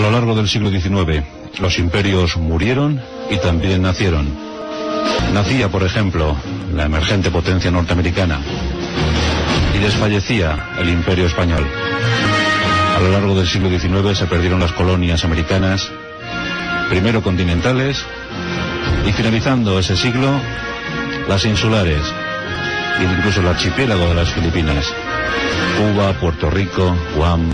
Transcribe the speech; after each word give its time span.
A 0.00 0.02
lo 0.04 0.12
largo 0.12 0.34
del 0.34 0.48
siglo 0.48 0.70
XIX, 0.70 1.22
los 1.60 1.78
imperios 1.78 2.38
murieron 2.38 3.02
y 3.30 3.36
también 3.36 3.82
nacieron. 3.82 4.34
Nacía, 5.34 5.68
por 5.68 5.82
ejemplo, 5.82 6.34
la 6.74 6.86
emergente 6.86 7.30
potencia 7.30 7.70
norteamericana 7.70 8.40
y 9.74 9.78
desfallecía 9.78 10.70
el 10.78 10.88
imperio 10.88 11.26
español. 11.26 11.66
A 12.96 13.00
lo 13.00 13.10
largo 13.12 13.34
del 13.34 13.46
siglo 13.46 13.68
XIX 13.68 14.16
se 14.18 14.24
perdieron 14.24 14.58
las 14.58 14.72
colonias 14.72 15.22
americanas, 15.26 15.92
primero 16.88 17.22
continentales 17.22 18.02
y 19.06 19.12
finalizando 19.12 19.78
ese 19.78 19.98
siglo, 19.98 20.32
las 21.28 21.44
insulares 21.44 22.00
e 22.98 23.04
incluso 23.04 23.40
el 23.40 23.48
archipiélago 23.48 24.08
de 24.08 24.14
las 24.14 24.30
Filipinas, 24.30 24.86
Cuba, 25.76 26.14
Puerto 26.14 26.48
Rico, 26.48 26.96
Guam, 27.16 27.52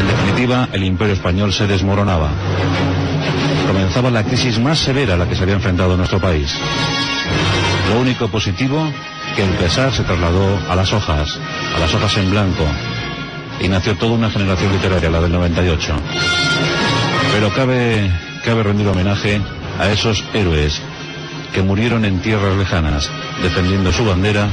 en 0.00 0.08
definitiva, 0.08 0.68
el 0.72 0.82
imperio 0.84 1.14
español 1.14 1.52
se 1.52 1.66
desmoronaba. 1.66 2.30
Comenzaba 3.66 4.10
la 4.10 4.24
crisis 4.24 4.58
más 4.58 4.78
severa 4.78 5.14
a 5.14 5.16
la 5.16 5.28
que 5.28 5.36
se 5.36 5.42
había 5.42 5.54
enfrentado 5.54 5.96
nuestro 5.96 6.18
país. 6.18 6.52
Lo 7.90 8.00
único 8.00 8.28
positivo, 8.28 8.90
que 9.36 9.44
el 9.44 9.50
pesar 9.50 9.92
se 9.92 10.02
trasladó 10.04 10.58
a 10.70 10.74
las 10.74 10.92
hojas, 10.92 11.38
a 11.76 11.78
las 11.78 11.94
hojas 11.94 12.16
en 12.16 12.30
blanco, 12.30 12.64
y 13.60 13.68
nació 13.68 13.94
toda 13.96 14.12
una 14.12 14.30
generación 14.30 14.72
literaria, 14.72 15.10
la 15.10 15.20
del 15.20 15.32
98. 15.32 15.94
Pero 17.32 17.50
cabe, 17.50 18.10
cabe 18.44 18.62
rendir 18.62 18.88
homenaje 18.88 19.40
a 19.78 19.90
esos 19.90 20.24
héroes 20.32 20.80
que 21.52 21.62
murieron 21.62 22.04
en 22.06 22.20
tierras 22.20 22.56
lejanas, 22.56 23.10
defendiendo 23.42 23.92
su 23.92 24.04
bandera, 24.04 24.48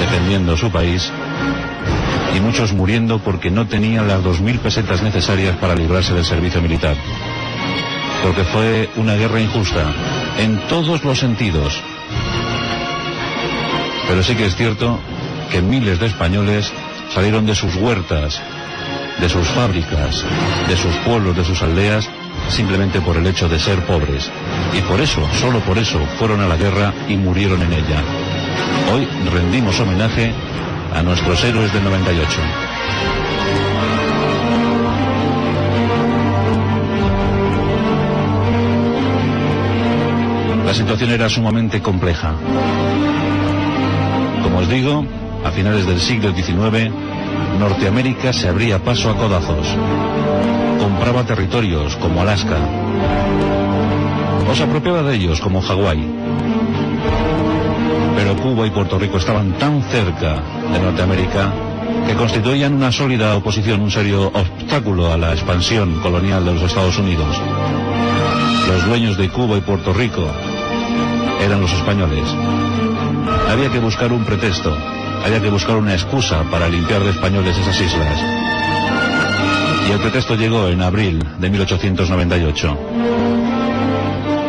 defendiendo 0.00 0.56
su 0.56 0.70
país 0.70 1.10
y 2.34 2.40
muchos 2.40 2.72
muriendo 2.72 3.18
porque 3.18 3.50
no 3.50 3.66
tenían 3.66 4.08
las 4.08 4.22
dos 4.22 4.40
mil 4.40 4.58
pesetas 4.58 5.02
necesarias 5.02 5.56
para 5.56 5.74
librarse 5.74 6.14
del 6.14 6.24
servicio 6.24 6.60
militar. 6.60 6.96
Porque 8.22 8.44
fue 8.44 8.88
una 8.96 9.14
guerra 9.14 9.40
injusta, 9.40 9.92
en 10.38 10.58
todos 10.68 11.04
los 11.04 11.18
sentidos. 11.18 11.80
Pero 14.08 14.22
sí 14.22 14.34
que 14.34 14.46
es 14.46 14.56
cierto 14.56 14.98
que 15.50 15.60
miles 15.60 15.98
de 15.98 16.06
españoles 16.06 16.72
salieron 17.12 17.46
de 17.46 17.54
sus 17.54 17.74
huertas, 17.76 18.40
de 19.20 19.28
sus 19.28 19.46
fábricas, 19.48 20.24
de 20.68 20.76
sus 20.76 20.94
pueblos, 21.04 21.36
de 21.36 21.44
sus 21.44 21.60
aldeas, 21.62 22.08
simplemente 22.48 23.00
por 23.00 23.16
el 23.16 23.26
hecho 23.26 23.48
de 23.48 23.58
ser 23.58 23.84
pobres. 23.86 24.30
Y 24.76 24.80
por 24.82 25.00
eso, 25.00 25.26
solo 25.40 25.60
por 25.60 25.78
eso, 25.78 26.00
fueron 26.18 26.40
a 26.40 26.46
la 26.46 26.56
guerra 26.56 26.92
y 27.08 27.16
murieron 27.16 27.62
en 27.62 27.72
ella. 27.72 28.02
Hoy 28.92 29.06
rendimos 29.30 29.78
homenaje 29.80 30.32
a 30.94 31.02
nuestros 31.02 31.42
héroes 31.44 31.72
del 31.72 31.84
98. 31.84 32.40
La 40.66 40.74
situación 40.74 41.10
era 41.10 41.28
sumamente 41.28 41.80
compleja. 41.80 42.34
Como 44.42 44.58
os 44.58 44.68
digo, 44.68 45.04
a 45.44 45.50
finales 45.50 45.86
del 45.86 46.00
siglo 46.00 46.34
XIX, 46.34 46.90
Norteamérica 47.58 48.32
se 48.32 48.48
abría 48.48 48.78
paso 48.78 49.10
a 49.10 49.16
codazos. 49.16 49.66
Compraba 50.78 51.24
territorios 51.24 51.96
como 51.96 52.22
Alaska. 52.22 52.56
O 54.50 54.54
se 54.54 54.62
apropiaba 54.62 55.02
de 55.02 55.14
ellos 55.16 55.40
como 55.40 55.60
Hawái. 55.62 56.04
Cuba 58.36 58.66
y 58.66 58.70
Puerto 58.70 58.98
Rico 58.98 59.18
estaban 59.18 59.52
tan 59.58 59.82
cerca 59.84 60.42
de 60.72 60.78
Norteamérica 60.78 61.52
que 62.06 62.14
constituían 62.14 62.74
una 62.74 62.92
sólida 62.92 63.36
oposición, 63.36 63.80
un 63.80 63.90
serio 63.90 64.30
obstáculo 64.34 65.12
a 65.12 65.16
la 65.16 65.32
expansión 65.32 66.00
colonial 66.00 66.44
de 66.44 66.54
los 66.54 66.62
Estados 66.62 66.98
Unidos. 66.98 67.40
Los 68.68 68.86
dueños 68.86 69.16
de 69.16 69.28
Cuba 69.28 69.56
y 69.56 69.60
Puerto 69.60 69.92
Rico 69.92 70.26
eran 71.40 71.60
los 71.60 71.72
españoles. 71.72 72.24
Había 73.50 73.70
que 73.70 73.78
buscar 73.78 74.12
un 74.12 74.24
pretexto, 74.24 74.76
había 75.24 75.40
que 75.40 75.50
buscar 75.50 75.76
una 75.76 75.94
excusa 75.94 76.42
para 76.50 76.68
limpiar 76.68 77.02
de 77.02 77.10
españoles 77.10 77.56
esas 77.56 77.80
islas. 77.80 78.18
Y 79.88 79.92
el 79.92 79.98
pretexto 79.98 80.36
llegó 80.36 80.68
en 80.68 80.82
abril 80.82 81.22
de 81.38 81.50
1898. 81.50 82.78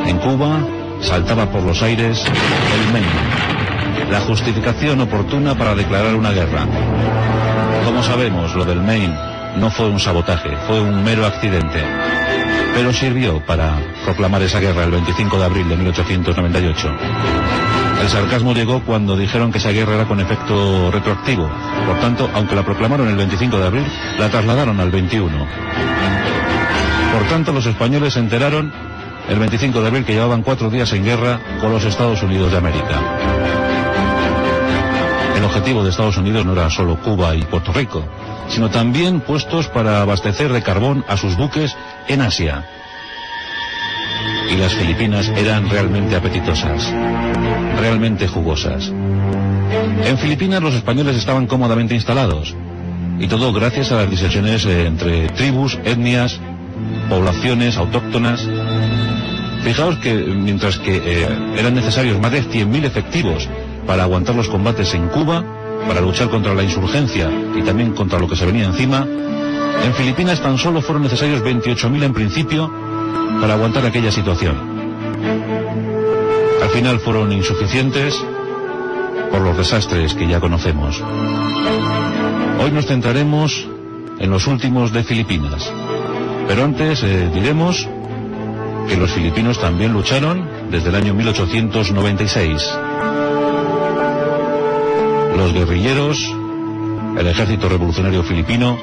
En 0.06 0.18
Cuba 0.20 0.60
saltaba 1.02 1.50
por 1.50 1.64
los 1.64 1.82
aires 1.82 2.24
el 2.26 2.94
Maine, 2.94 3.53
la 4.10 4.20
justificación 4.22 5.02
oportuna 5.02 5.56
para 5.56 5.76
declarar 5.76 6.16
una 6.16 6.32
guerra. 6.32 6.66
Como 7.86 8.04
sabemos, 8.04 8.56
lo 8.56 8.66
del 8.66 8.82
Maine 8.82 9.16
no 9.58 9.70
fue 9.70 9.90
un 9.90 10.00
sabotaje, 10.00 10.50
fue 10.68 10.80
un 10.80 11.04
mero 11.04 11.26
accidente, 11.26 11.84
pero 12.74 12.92
sirvió 12.94 13.40
para 13.46 13.76
proclamar 14.04 14.42
esa 14.42 14.60
guerra 14.60 14.84
el 14.84 14.92
25 14.92 15.38
de 15.38 15.46
abril 15.46 15.70
de 15.70 15.76
1898. 15.78 16.92
El 18.02 18.10
sarcasmo 18.10 18.54
llegó 18.54 18.82
cuando 18.82 19.16
dijeron 19.16 19.52
que 19.52 19.60
esa 19.60 19.72
guerra 19.72 19.96
era 19.96 20.06
con 20.06 20.20
efecto 20.20 20.92
retroactivo. 20.92 21.50
Por 21.86 22.00
tanto, 22.00 22.30
aunque 22.34 22.56
la 22.56 22.64
proclamaron 22.64 23.08
el 23.08 23.16
25 23.16 23.58
de 23.58 23.66
abril, 23.66 23.86
la 24.20 24.30
trasladaron 24.30 24.80
al 24.80 24.92
21. 24.92 25.48
Por 27.14 27.24
tanto, 27.30 27.54
los 27.54 27.66
españoles 27.66 28.14
se 28.14 28.20
enteraron 28.20 28.74
el 29.30 29.40
25 29.40 29.82
de 29.82 29.88
abril 29.88 30.06
que 30.06 30.14
llevaban 30.14 30.42
cuatro 30.42 30.70
días 30.70 30.92
en 30.94 31.06
guerra 31.06 31.40
con 31.62 31.72
los 31.72 31.86
Estados 31.86 32.22
Unidos 32.24 32.52
de 32.52 32.58
América. 32.58 33.43
El 35.44 35.50
objetivo 35.50 35.84
de 35.84 35.90
Estados 35.90 36.16
Unidos 36.16 36.46
no 36.46 36.54
era 36.54 36.70
solo 36.70 36.98
Cuba 37.02 37.36
y 37.36 37.42
Puerto 37.42 37.74
Rico, 37.74 38.02
sino 38.48 38.70
también 38.70 39.20
puestos 39.20 39.68
para 39.68 40.02
abastecer 40.02 40.54
de 40.54 40.64
carbón 40.64 41.04
a 41.10 41.18
sus 41.18 41.36
buques 41.36 41.76
en 42.08 42.22
Asia. 42.22 42.66
Y 44.50 44.56
las 44.56 44.74
Filipinas 44.74 45.28
eran 45.36 45.70
realmente 45.70 46.16
apetitosas, 46.16 46.90
realmente 47.78 48.26
jugosas. 48.26 48.90
En 50.06 50.18
Filipinas 50.18 50.62
los 50.62 50.76
españoles 50.76 51.18
estaban 51.18 51.46
cómodamente 51.46 51.94
instalados, 51.94 52.56
y 53.20 53.28
todo 53.28 53.52
gracias 53.52 53.92
a 53.92 53.98
las 53.98 54.10
disensiones 54.10 54.66
entre 54.66 55.28
tribus, 55.28 55.78
etnias, 55.84 56.40
poblaciones 57.10 57.76
autóctonas. 57.76 58.48
Fijaos 59.66 59.98
que 59.98 60.14
mientras 60.14 60.80
que 60.80 60.96
eh, 60.96 61.28
eran 61.58 61.76
necesarios 61.76 62.18
más 62.22 62.32
de 62.32 62.44
100.000 62.44 62.86
efectivos 62.86 63.50
para 63.86 64.04
aguantar 64.04 64.36
los 64.36 64.48
combates 64.48 64.94
en 64.94 65.08
Cuba, 65.10 65.44
para 65.88 66.02
luchar 66.02 66.30
contra 66.30 66.54
la 66.54 66.64
insurgencia 66.64 67.30
y 67.56 67.62
también 67.62 67.94
contra 67.94 68.20
lo 68.20 68.28
que 68.28 68.36
se 68.36 68.46
venía 68.46 68.66
encima, 68.66 69.06
en 69.84 69.94
Filipinas 69.94 70.42
tan 70.42 70.58
solo 70.58 70.82
fueron 70.82 71.04
necesarios 71.04 71.44
28.000 71.44 72.04
en 72.04 72.14
principio 72.14 72.72
para 73.42 73.56
aguantar 73.56 73.86
aquella 73.86 74.12
situación. 74.12 74.56
Al 76.62 76.70
final 76.70 77.00
fueron 77.00 77.32
insuficientes 77.32 78.24
por 79.32 79.42
los 79.42 79.58
desastres 79.58 80.14
que 80.14 80.28
ya 80.28 80.40
conocemos. 80.40 81.02
Hoy 82.62 82.72
nos 82.72 82.86
centraremos 82.86 83.68
en 84.20 84.30
los 84.30 84.48
últimos 84.48 84.94
de 84.94 85.04
Filipinas. 85.04 85.72
Pero 86.48 86.64
antes 86.64 87.04
eh, 87.04 87.30
diremos 87.34 87.88
que 88.88 88.98
los 88.98 89.12
filipinos 89.12 89.60
también 89.60 89.94
lucharon 89.94 90.48
desde 90.70 90.90
el 90.90 90.96
año 90.96 91.14
1896. 91.14 92.78
Los 95.36 95.52
guerrilleros, 95.52 96.20
el 97.18 97.28
ejército 97.28 97.68
revolucionario 97.68 98.24
filipino, 98.24 98.78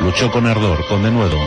luchó 0.00 0.30
con 0.30 0.46
ardor, 0.46 0.86
con 0.88 1.02
denuedo. 1.02 1.38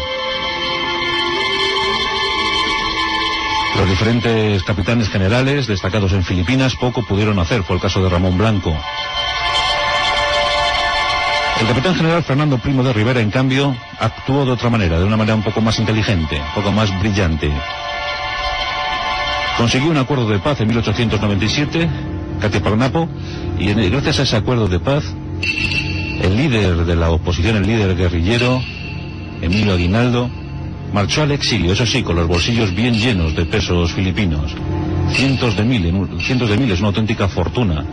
Los 3.78 3.90
diferentes 3.90 4.64
capitanes 4.64 5.10
generales 5.10 5.68
destacados 5.68 6.14
en 6.14 6.24
Filipinas 6.24 6.76
poco 6.76 7.04
pudieron 7.04 7.38
hacer, 7.40 7.64
fue 7.64 7.76
el 7.76 7.82
caso 7.82 8.02
de 8.04 8.10
Ramón 8.10 8.38
Blanco. 8.38 8.74
El 11.60 11.68
capitán 11.68 11.96
general 11.96 12.24
Fernando 12.24 12.58
Primo 12.58 12.84
de 12.84 12.94
Rivera, 12.94 13.20
en 13.20 13.32
cambio, 13.32 13.76
actuó 14.00 14.46
de 14.46 14.52
otra 14.52 14.70
manera, 14.70 15.00
de 15.00 15.06
una 15.06 15.18
manera 15.18 15.36
un 15.36 15.44
poco 15.44 15.62
más 15.62 15.80
inteligente, 15.80 16.40
un 16.40 16.54
poco 16.54 16.72
más 16.72 16.98
brillante. 17.00 17.52
Consiguió 19.58 19.92
un 19.92 19.98
acuerdo 19.98 20.28
de 20.30 20.40
paz 20.40 20.60
en 20.62 20.68
1897, 20.68 21.90
Catiparnapo, 22.42 23.08
y 23.60 23.74
gracias 23.90 24.20
a 24.20 24.24
ese 24.24 24.36
acuerdo 24.36 24.68
de 24.68 24.80
paz, 24.80 25.04
el 26.22 26.38
líder 26.38 26.86
de 26.86 26.96
la 26.96 27.12
oposición, 27.12 27.58
el 27.58 27.68
líder 27.68 27.96
guerrillero, 27.96 28.62
Emilio 29.42 29.74
Aguinaldo, 29.74 30.30
marchó 30.94 31.24
al 31.24 31.32
exilio, 31.32 31.74
eso 31.74 31.86
sí, 31.86 32.04
con 32.04 32.16
los 32.16 32.28
bolsillos 32.28 32.74
bien 32.74 32.94
llenos 32.94 33.36
de 33.36 33.46
pesos 33.46 33.92
filipinos. 33.94 34.56
Cientos 35.12 35.58
de 35.58 35.64
miles, 35.64 35.94
cientos 36.26 36.50
de 36.50 36.58
miles, 36.58 36.80
una 36.80 36.90
auténtica 36.90 37.28
fortuna. 37.28 37.84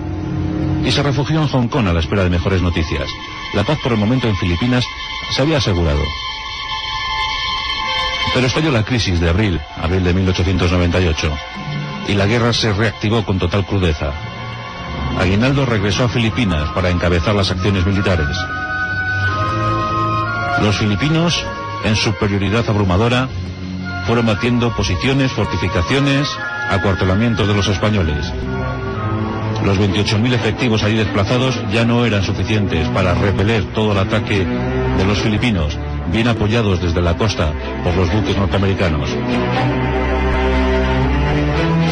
Y 0.84 0.92
se 0.92 1.02
refugió 1.02 1.42
en 1.42 1.48
Hong 1.48 1.68
Kong 1.68 1.88
a 1.88 1.92
la 1.92 2.00
espera 2.00 2.24
de 2.24 2.30
mejores 2.30 2.62
noticias. 2.62 3.08
La 3.54 3.64
paz 3.64 3.78
por 3.82 3.92
el 3.92 3.98
momento 3.98 4.28
en 4.28 4.36
Filipinas 4.36 4.84
se 5.34 5.42
había 5.42 5.58
asegurado. 5.58 6.02
Pero 8.32 8.46
estalló 8.46 8.70
la 8.70 8.84
crisis 8.84 9.18
de 9.18 9.28
abril, 9.28 9.60
abril 9.76 10.04
de 10.04 10.14
1898, 10.14 11.36
y 12.08 12.14
la 12.14 12.26
guerra 12.26 12.52
se 12.52 12.72
reactivó 12.72 13.24
con 13.24 13.38
total 13.38 13.66
crudeza. 13.66 14.30
Aguinaldo 15.18 15.66
regresó 15.66 16.04
a 16.04 16.08
Filipinas 16.08 16.68
para 16.70 16.90
encabezar 16.90 17.34
las 17.34 17.50
acciones 17.50 17.84
militares. 17.86 18.36
Los 20.62 20.76
filipinos 20.76 21.44
en 21.84 21.96
superioridad 21.96 22.68
abrumadora, 22.68 23.28
fueron 24.06 24.26
batiendo 24.26 24.74
posiciones, 24.74 25.32
fortificaciones, 25.32 26.28
acuartelamientos 26.70 27.46
de 27.46 27.54
los 27.54 27.68
españoles. 27.68 28.32
Los 29.64 29.78
28.000 29.78 30.32
efectivos 30.32 30.82
allí 30.82 30.96
desplazados 30.96 31.60
ya 31.70 31.84
no 31.84 32.06
eran 32.06 32.22
suficientes 32.22 32.88
para 32.88 33.14
repeler 33.14 33.64
todo 33.74 33.92
el 33.92 33.98
ataque 33.98 34.44
de 34.44 35.04
los 35.04 35.18
filipinos, 35.18 35.78
bien 36.10 36.28
apoyados 36.28 36.80
desde 36.80 37.02
la 37.02 37.16
costa 37.16 37.52
por 37.84 37.94
los 37.94 38.10
buques 38.12 38.36
norteamericanos. 38.36 39.10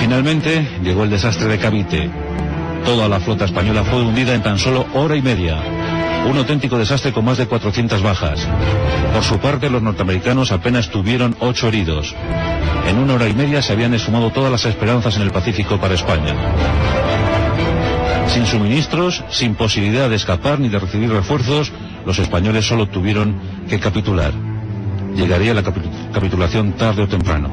Finalmente 0.00 0.66
llegó 0.82 1.04
el 1.04 1.10
desastre 1.10 1.48
de 1.48 1.58
Cavite. 1.58 2.10
Toda 2.84 3.08
la 3.08 3.20
flota 3.20 3.44
española 3.44 3.84
fue 3.84 4.02
hundida 4.02 4.34
en 4.34 4.42
tan 4.42 4.58
solo 4.58 4.86
hora 4.94 5.16
y 5.16 5.22
media. 5.22 5.62
Un 6.28 6.36
auténtico 6.36 6.78
desastre 6.78 7.12
con 7.12 7.24
más 7.24 7.38
de 7.38 7.46
400 7.46 8.02
bajas. 8.02 8.46
Por 9.12 9.22
su 9.22 9.38
parte, 9.38 9.70
los 9.70 9.82
norteamericanos 9.82 10.52
apenas 10.52 10.90
tuvieron 10.90 11.36
ocho 11.40 11.68
heridos. 11.68 12.14
En 12.86 12.98
una 12.98 13.14
hora 13.14 13.28
y 13.28 13.34
media 13.34 13.62
se 13.62 13.72
habían 13.72 13.94
esfumado 13.94 14.30
todas 14.30 14.50
las 14.50 14.64
esperanzas 14.64 15.16
en 15.16 15.22
el 15.22 15.30
Pacífico 15.30 15.78
para 15.78 15.94
España. 15.94 16.34
Sin 18.28 18.46
suministros, 18.46 19.24
sin 19.30 19.54
posibilidad 19.54 20.10
de 20.10 20.16
escapar 20.16 20.60
ni 20.60 20.68
de 20.68 20.78
recibir 20.78 21.10
refuerzos, 21.10 21.72
los 22.04 22.18
españoles 22.18 22.66
solo 22.66 22.86
tuvieron 22.86 23.40
que 23.68 23.80
capitular. 23.80 24.32
Llegaría 25.14 25.54
la 25.54 25.62
capitulación 25.62 26.72
tarde 26.72 27.02
o 27.02 27.08
temprano. 27.08 27.50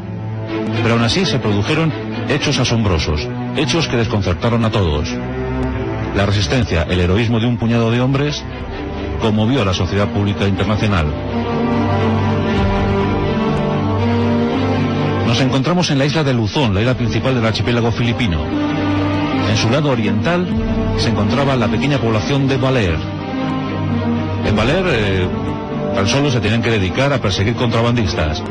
Pero 0.83 0.95
aún 0.95 1.04
así 1.04 1.25
se 1.25 1.39
produjeron 1.39 1.92
hechos 2.30 2.60
asombrosos, 2.60 3.27
hechos 3.57 3.88
que 3.88 3.98
desconcertaron 3.98 4.66
a 4.66 4.72
todos. 4.72 5.10
La 6.16 6.25
resistencia, 6.25 6.84
el 6.84 7.00
heroísmo 7.00 7.40
de 7.40 7.48
un 7.48 7.57
puñado 7.57 7.92
de 7.92 8.02
hombres, 8.02 8.44
conmovió 9.22 9.62
a 9.62 9.66
la 9.66 9.74
sociedad 9.74 10.07
pública 10.07 10.48
internacional. 10.48 11.07
Nos 15.28 15.42
encontramos 15.42 15.90
en 15.92 16.00
la 16.00 16.06
isla 16.06 16.24
de 16.24 16.34
Luzón, 16.34 16.74
la 16.74 16.81
isla 16.81 16.96
principal 16.96 17.36
del 17.36 17.46
archipiélago 17.46 17.92
filipino. 17.92 18.40
En 19.50 19.58
su 19.58 19.69
lado 19.69 19.90
oriental 19.90 20.48
se 20.98 21.10
encontraba 21.10 21.56
la 21.56 21.68
pequeña 21.68 21.98
población 21.98 22.48
de 22.48 22.58
Valer. 22.58 22.98
En 24.46 24.56
Valer 24.56 24.86
eh, 24.88 25.28
tan 25.94 26.08
solo 26.08 26.30
se 26.30 26.40
tenían 26.40 26.62
que 26.62 26.72
dedicar 26.72 27.12
a 27.12 27.19
perseguir 27.19 27.56
contrabandistas. 27.56 28.42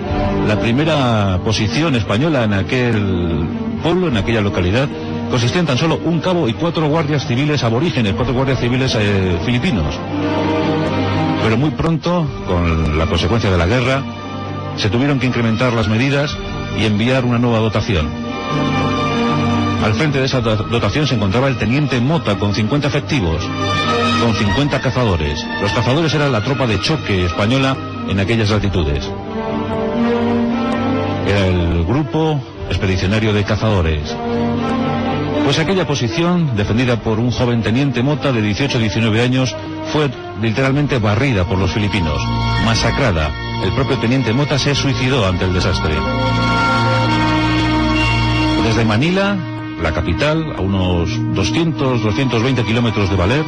La 0.47 0.59
primera 0.61 1.39
posición 1.43 1.95
española 1.95 2.45
en 2.45 2.53
aquel 2.53 3.64
pueblo, 3.85 4.09
en 4.09 4.17
aquella 4.17 4.41
localidad, 4.41 4.89
consistía 5.31 5.61
en 5.61 5.67
tan 5.67 5.77
solo 5.77 6.01
un 6.03 6.19
cabo 6.19 6.49
y 6.49 6.55
cuatro 6.55 6.89
guardias 6.89 7.27
civiles 7.27 7.63
aborígenes, 7.63 8.15
cuatro 8.15 8.33
guardias 8.33 8.59
civiles 8.59 8.97
eh, 8.99 9.39
filipinos. 9.45 9.95
Pero 11.43 11.59
muy 11.59 11.69
pronto, 11.71 12.27
con 12.47 12.99
la 12.99 13.05
consecuencia 13.05 13.51
de 13.51 13.59
la 13.59 13.67
guerra, 13.67 14.03
se 14.77 14.89
tuvieron 14.89 15.21
que 15.21 15.27
incrementar 15.27 15.75
las 15.75 15.87
medidas 15.87 16.35
y 16.81 16.87
enviar 16.87 17.27
una 17.27 17.39
nueva 17.39 17.59
dotación. 17.59 18.09
Al 19.85 19.93
frente 19.93 20.19
de 20.19 20.25
esa 20.25 20.41
dotación 20.41 21.07
se 21.07 21.17
encontraba 21.17 21.49
el 21.49 21.59
teniente 21.59 22.01
Mota 22.01 22.39
con 22.39 22.55
50 22.55 22.89
efectivos, 22.89 23.47
con 24.23 24.35
50 24.35 24.81
cazadores. 24.81 25.47
Los 25.61 25.73
cazadores 25.73 26.15
eran 26.15 26.33
la 26.33 26.41
tropa 26.41 26.67
de 26.67 26.81
choque 26.81 27.27
española 27.27 27.77
en 28.09 28.19
aquellas 28.19 28.49
latitudes. 28.49 29.07
Era 31.27 31.47
el 31.49 31.85
grupo 31.85 32.41
expedicionario 32.69 33.33
de 33.33 33.45
cazadores. 33.45 34.15
Pues 35.45 35.59
aquella 35.59 35.87
posición, 35.87 36.57
defendida 36.57 36.97
por 36.97 37.19
un 37.19 37.31
joven 37.31 37.63
teniente 37.63 38.03
Mota 38.03 38.33
de 38.33 38.41
18-19 38.41 39.21
años, 39.21 39.55
fue 39.93 40.11
literalmente 40.41 40.99
barrida 40.99 41.45
por 41.45 41.59
los 41.59 41.71
filipinos, 41.73 42.21
masacrada. 42.65 43.31
El 43.63 43.73
propio 43.73 43.99
teniente 43.99 44.33
Mota 44.33 44.59
se 44.59 44.75
suicidó 44.75 45.27
ante 45.27 45.45
el 45.45 45.53
desastre. 45.53 45.95
Desde 48.65 48.85
Manila, 48.87 49.37
la 49.83 49.93
capital, 49.93 50.55
a 50.57 50.63
unos 50.63 51.11
200-220 51.11 52.65
kilómetros 52.65 53.11
de 53.11 53.17
Valer, 53.17 53.45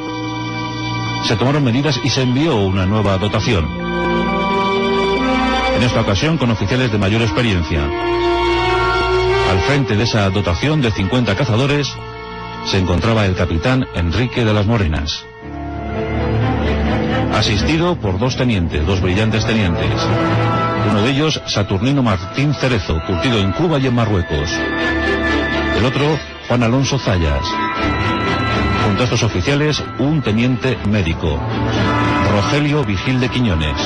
se 1.24 1.36
tomaron 1.36 1.64
medidas 1.64 1.98
y 2.04 2.10
se 2.10 2.22
envió 2.22 2.56
una 2.56 2.84
nueva 2.84 3.16
dotación. 3.16 3.66
En 5.76 5.82
esta 5.82 6.02
ocasión 6.02 6.36
con 6.36 6.50
oficiales 6.50 6.92
de 6.92 6.98
mayor 6.98 7.22
experiencia. 7.22 7.80
Al 9.50 9.60
frente 9.60 9.96
de 9.96 10.04
esa 10.04 10.28
dotación 10.30 10.82
de 10.82 10.90
50 10.90 11.34
cazadores 11.36 11.88
se 12.66 12.78
encontraba 12.78 13.26
el 13.26 13.34
capitán 13.34 13.86
Enrique 13.94 14.44
de 14.44 14.52
las 14.52 14.66
Morenas. 14.66 15.24
Asistido 17.32 17.96
por 17.96 18.18
dos 18.18 18.36
tenientes, 18.36 18.84
dos 18.86 19.00
brillantes 19.00 19.46
tenientes. 19.46 19.92
Uno 20.90 21.02
de 21.02 21.10
ellos, 21.10 21.40
Saturnino 21.46 22.02
Martín 22.02 22.54
Cerezo, 22.54 23.00
curtido 23.06 23.38
en 23.38 23.52
Cuba 23.52 23.78
y 23.78 23.86
en 23.86 23.94
Marruecos. 23.94 24.50
El 25.76 25.84
otro, 25.84 26.18
Juan 26.48 26.62
Alonso 26.62 26.98
Zayas. 26.98 27.44
Junto 28.84 29.02
a 29.02 29.04
estos 29.04 29.22
oficiales, 29.22 29.82
un 29.98 30.22
teniente 30.22 30.78
médico, 30.88 31.38
Rogelio 32.32 32.84
Vigil 32.84 33.20
de 33.20 33.28
Quiñones. 33.28 33.76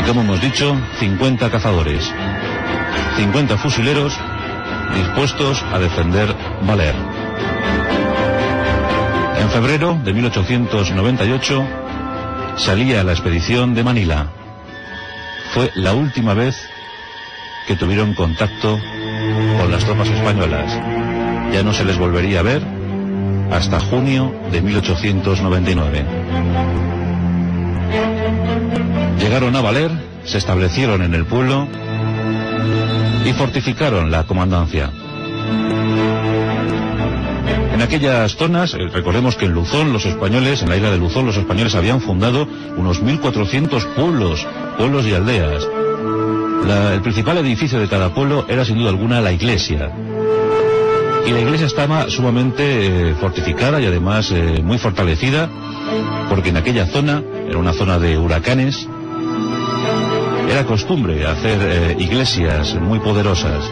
Y 0.00 0.06
como 0.06 0.22
hemos 0.22 0.40
dicho, 0.40 0.74
50 0.98 1.50
cazadores, 1.50 2.10
50 3.16 3.58
fusileros 3.58 4.18
dispuestos 4.94 5.62
a 5.72 5.78
defender 5.78 6.34
Valer. 6.62 6.94
En 9.38 9.50
febrero 9.50 9.98
de 10.02 10.12
1898 10.12 11.66
salía 12.56 13.04
la 13.04 13.12
expedición 13.12 13.74
de 13.74 13.84
Manila. 13.84 14.26
Fue 15.52 15.70
la 15.74 15.92
última 15.92 16.34
vez 16.34 16.56
que 17.66 17.76
tuvieron 17.76 18.14
contacto 18.14 18.78
con 19.58 19.70
las 19.70 19.84
tropas 19.84 20.08
españolas. 20.08 20.72
Ya 21.52 21.62
no 21.62 21.72
se 21.72 21.84
les 21.84 21.98
volvería 21.98 22.40
a 22.40 22.42
ver 22.42 22.62
hasta 23.50 23.80
junio 23.80 24.34
de 24.50 24.62
1899. 24.62 26.06
Llegaron 29.18 29.54
a 29.54 29.60
Valer, 29.60 29.90
se 30.24 30.38
establecieron 30.38 31.02
en 31.02 31.14
el 31.14 31.26
pueblo 31.26 31.68
y 33.24 33.32
fortificaron 33.32 34.10
la 34.10 34.24
comandancia. 34.24 34.90
En 37.72 37.80
aquellas 37.80 38.36
zonas, 38.36 38.74
eh, 38.74 38.88
recordemos 38.92 39.36
que 39.36 39.46
en 39.46 39.52
Luzón 39.52 39.92
los 39.92 40.04
españoles, 40.06 40.62
en 40.62 40.68
la 40.68 40.76
isla 40.76 40.90
de 40.90 40.98
Luzón 40.98 41.26
los 41.26 41.36
españoles 41.36 41.74
habían 41.74 42.00
fundado 42.00 42.46
unos 42.76 43.02
1.400 43.02 43.94
pueblos, 43.94 44.46
pueblos 44.76 45.06
y 45.06 45.14
aldeas. 45.14 45.66
el 46.92 47.02
principal 47.02 47.38
edificio 47.38 47.80
de 47.80 47.88
cada 47.88 48.14
pueblo 48.14 48.46
era 48.48 48.64
sin 48.64 48.78
duda 48.78 48.90
alguna 48.90 49.20
la 49.20 49.32
iglesia. 49.32 49.90
Y 51.26 51.30
la 51.30 51.40
iglesia 51.40 51.66
estaba 51.66 52.10
sumamente 52.10 53.10
eh, 53.10 53.14
fortificada 53.14 53.80
y 53.80 53.86
además 53.86 54.30
eh, 54.32 54.60
muy 54.62 54.78
fortalecida, 54.78 55.48
porque 56.28 56.50
en 56.50 56.56
aquella 56.56 56.86
zona, 56.86 57.22
era 57.48 57.58
una 57.58 57.72
zona 57.72 57.98
de 57.98 58.18
huracanes, 58.18 58.88
era 60.48 60.64
costumbre 60.64 61.26
hacer 61.26 61.58
eh, 61.62 61.96
iglesias 61.98 62.74
muy 62.80 62.98
poderosas. 62.98 63.64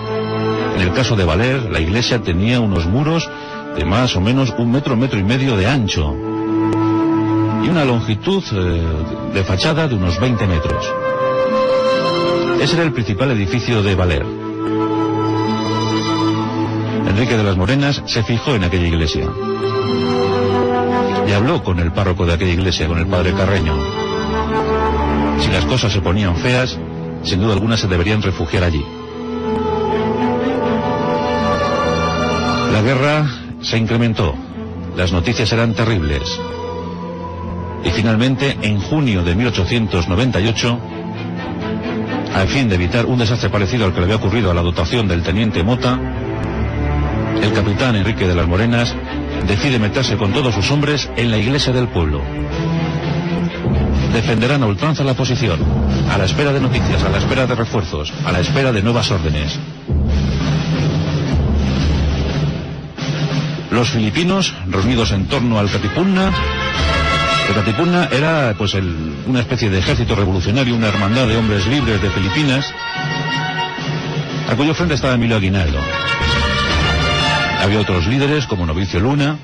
En 0.76 0.82
el 0.82 0.92
caso 0.92 1.16
de 1.16 1.24
Valer, 1.24 1.70
la 1.70 1.80
iglesia 1.80 2.22
tenía 2.22 2.60
unos 2.60 2.86
muros 2.86 3.28
de 3.76 3.84
más 3.84 4.16
o 4.16 4.20
menos 4.20 4.54
un 4.58 4.72
metro, 4.72 4.96
metro 4.96 5.18
y 5.18 5.24
medio 5.24 5.56
de 5.56 5.66
ancho 5.66 6.14
y 7.62 7.68
una 7.68 7.84
longitud 7.84 8.42
eh, 8.52 8.82
de 9.34 9.44
fachada 9.44 9.88
de 9.88 9.94
unos 9.94 10.18
20 10.18 10.46
metros. 10.46 10.86
Ese 12.60 12.74
era 12.74 12.84
el 12.84 12.92
principal 12.92 13.30
edificio 13.30 13.82
de 13.82 13.94
Valer. 13.94 14.26
Enrique 17.08 17.36
de 17.36 17.44
las 17.44 17.56
Morenas 17.56 18.02
se 18.06 18.22
fijó 18.22 18.54
en 18.54 18.64
aquella 18.64 18.86
iglesia 18.86 19.26
y 21.26 21.32
habló 21.32 21.62
con 21.62 21.78
el 21.78 21.92
párroco 21.92 22.26
de 22.26 22.34
aquella 22.34 22.52
iglesia, 22.52 22.88
con 22.88 22.98
el 22.98 23.06
padre 23.06 23.32
Carreño. 23.32 23.99
Si 25.40 25.50
las 25.50 25.64
cosas 25.64 25.92
se 25.92 26.00
ponían 26.00 26.36
feas, 26.36 26.78
sin 27.22 27.40
duda 27.40 27.54
alguna 27.54 27.76
se 27.76 27.88
deberían 27.88 28.22
refugiar 28.22 28.64
allí. 28.64 28.84
La 32.72 32.82
guerra 32.82 33.26
se 33.62 33.78
incrementó, 33.78 34.34
las 34.96 35.12
noticias 35.12 35.52
eran 35.52 35.74
terribles. 35.74 36.22
Y 37.84 37.90
finalmente, 37.90 38.56
en 38.62 38.80
junio 38.80 39.22
de 39.22 39.34
1898, 39.34 40.78
al 42.34 42.48
fin 42.48 42.68
de 42.68 42.74
evitar 42.74 43.06
un 43.06 43.18
desastre 43.18 43.50
parecido 43.50 43.86
al 43.86 43.92
que 43.92 44.00
le 44.00 44.04
había 44.04 44.16
ocurrido 44.16 44.50
a 44.50 44.54
la 44.54 44.62
dotación 44.62 45.08
del 45.08 45.22
teniente 45.22 45.62
Mota, 45.62 45.98
el 47.42 47.52
capitán 47.52 47.96
Enrique 47.96 48.26
de 48.26 48.34
las 48.34 48.46
Morenas 48.46 48.94
decide 49.46 49.78
meterse 49.78 50.16
con 50.16 50.32
todos 50.32 50.54
sus 50.54 50.70
hombres 50.70 51.10
en 51.16 51.30
la 51.30 51.38
iglesia 51.38 51.72
del 51.72 51.88
pueblo 51.88 52.22
defenderán 54.12 54.62
a 54.62 54.66
ultranza 54.66 55.04
la 55.04 55.14
posición, 55.14 55.60
a 56.10 56.18
la 56.18 56.24
espera 56.24 56.52
de 56.52 56.60
noticias, 56.60 57.02
a 57.02 57.08
la 57.08 57.18
espera 57.18 57.46
de 57.46 57.54
refuerzos, 57.54 58.12
a 58.24 58.32
la 58.32 58.40
espera 58.40 58.72
de 58.72 58.82
nuevas 58.82 59.10
órdenes. 59.10 59.58
Los 63.70 63.90
filipinos, 63.90 64.52
reunidos 64.68 65.12
en 65.12 65.26
torno 65.26 65.58
al 65.58 65.70
Catipunna, 65.70 66.32
El 67.48 67.54
Katipunan 67.54 68.08
era 68.12 68.54
pues 68.56 68.74
una 69.26 69.40
especie 69.40 69.70
de 69.70 69.78
ejército 69.78 70.14
revolucionario, 70.14 70.74
una 70.74 70.88
hermandad 70.88 71.26
de 71.26 71.36
hombres 71.36 71.66
libres 71.66 72.00
de 72.02 72.10
Filipinas, 72.10 72.72
a 74.48 74.56
cuyo 74.56 74.74
frente 74.74 74.94
estaba 74.94 75.14
Emilio 75.14 75.36
Aguinaldo. 75.36 75.78
Había 77.62 77.80
otros 77.80 78.06
líderes 78.06 78.46
como 78.46 78.66
Novicio 78.66 79.00
Luna. 79.00 79.36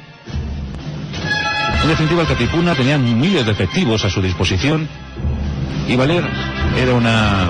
En 1.87 1.91
definitiva, 1.91 2.23
el 2.23 2.75
tenía 2.75 2.99
miles 2.99 3.47
de 3.47 3.53
efectivos 3.53 4.05
a 4.05 4.11
su 4.11 4.21
disposición 4.21 4.89
y 5.87 5.95
Valer 5.95 6.25
era 6.77 6.93
una 6.95 7.49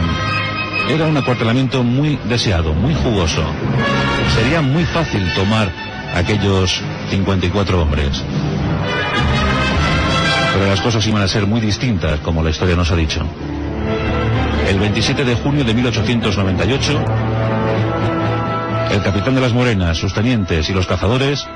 era 0.90 1.06
un 1.06 1.16
acuartelamiento 1.16 1.82
muy 1.82 2.18
deseado, 2.28 2.74
muy 2.74 2.94
jugoso. 2.94 3.42
Sería 4.34 4.60
muy 4.60 4.84
fácil 4.84 5.26
tomar 5.34 5.72
aquellos 6.14 6.82
54 7.08 7.80
hombres. 7.80 8.22
Pero 10.52 10.66
las 10.66 10.82
cosas 10.82 11.06
iban 11.06 11.22
a 11.22 11.28
ser 11.28 11.46
muy 11.46 11.62
distintas, 11.62 12.20
como 12.20 12.42
la 12.42 12.50
historia 12.50 12.76
nos 12.76 12.90
ha 12.90 12.96
dicho. 12.96 13.26
El 14.68 14.78
27 14.78 15.24
de 15.24 15.34
junio 15.34 15.64
de 15.64 15.72
1898, 15.72 17.04
el 18.90 19.02
capitán 19.02 19.34
de 19.34 19.40
las 19.40 19.54
Morenas, 19.54 19.96
sus 19.96 20.12
tenientes 20.12 20.68
y 20.68 20.74
los 20.74 20.86
cazadores 20.86 21.48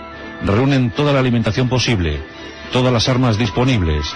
reúnen 0.45 0.91
toda 0.91 1.13
la 1.13 1.21
alimentación 1.21 1.69
posible, 1.69 2.21
todas 2.73 2.93
las 2.93 3.09
armas 3.09 3.39
disponibles, 3.39 4.15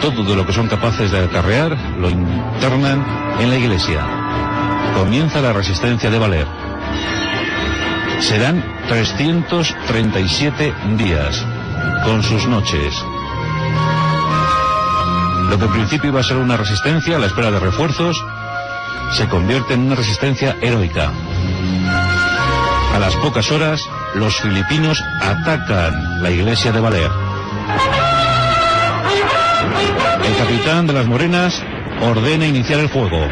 todo 0.00 0.22
de 0.24 0.36
lo 0.36 0.46
que 0.46 0.52
son 0.52 0.68
capaces 0.68 1.10
de 1.10 1.24
acarrear, 1.24 1.76
lo 1.98 2.08
internan 2.08 3.04
en 3.40 3.50
la 3.50 3.56
iglesia. 3.56 4.06
Comienza 4.94 5.40
la 5.40 5.52
resistencia 5.52 6.10
de 6.10 6.18
Valer. 6.18 6.46
Serán 8.20 8.64
337 8.88 10.74
días, 10.96 11.46
con 12.04 12.22
sus 12.22 12.46
noches. 12.46 13.04
Lo 15.50 15.58
que 15.58 15.64
en 15.64 15.72
principio 15.72 16.10
iba 16.10 16.20
a 16.20 16.24
ser 16.24 16.36
una 16.36 16.56
resistencia 16.56 17.16
a 17.16 17.18
la 17.18 17.26
espera 17.26 17.50
de 17.50 17.58
refuerzos, 17.58 18.22
se 19.12 19.28
convierte 19.28 19.74
en 19.74 19.80
una 19.80 19.94
resistencia 19.94 20.56
heroica. 20.60 21.12
A 22.94 22.98
las 22.98 23.14
pocas 23.16 23.50
horas, 23.50 23.88
los 24.14 24.36
filipinos 24.40 25.02
atacan 25.20 26.22
la 26.22 26.30
iglesia 26.30 26.72
de 26.72 26.80
Valer. 26.80 27.10
El 30.24 30.36
capitán 30.36 30.86
de 30.86 30.92
las 30.92 31.06
Morenas 31.06 31.62
ordena 32.00 32.46
iniciar 32.46 32.80
el 32.80 32.88
fuego. 32.88 33.26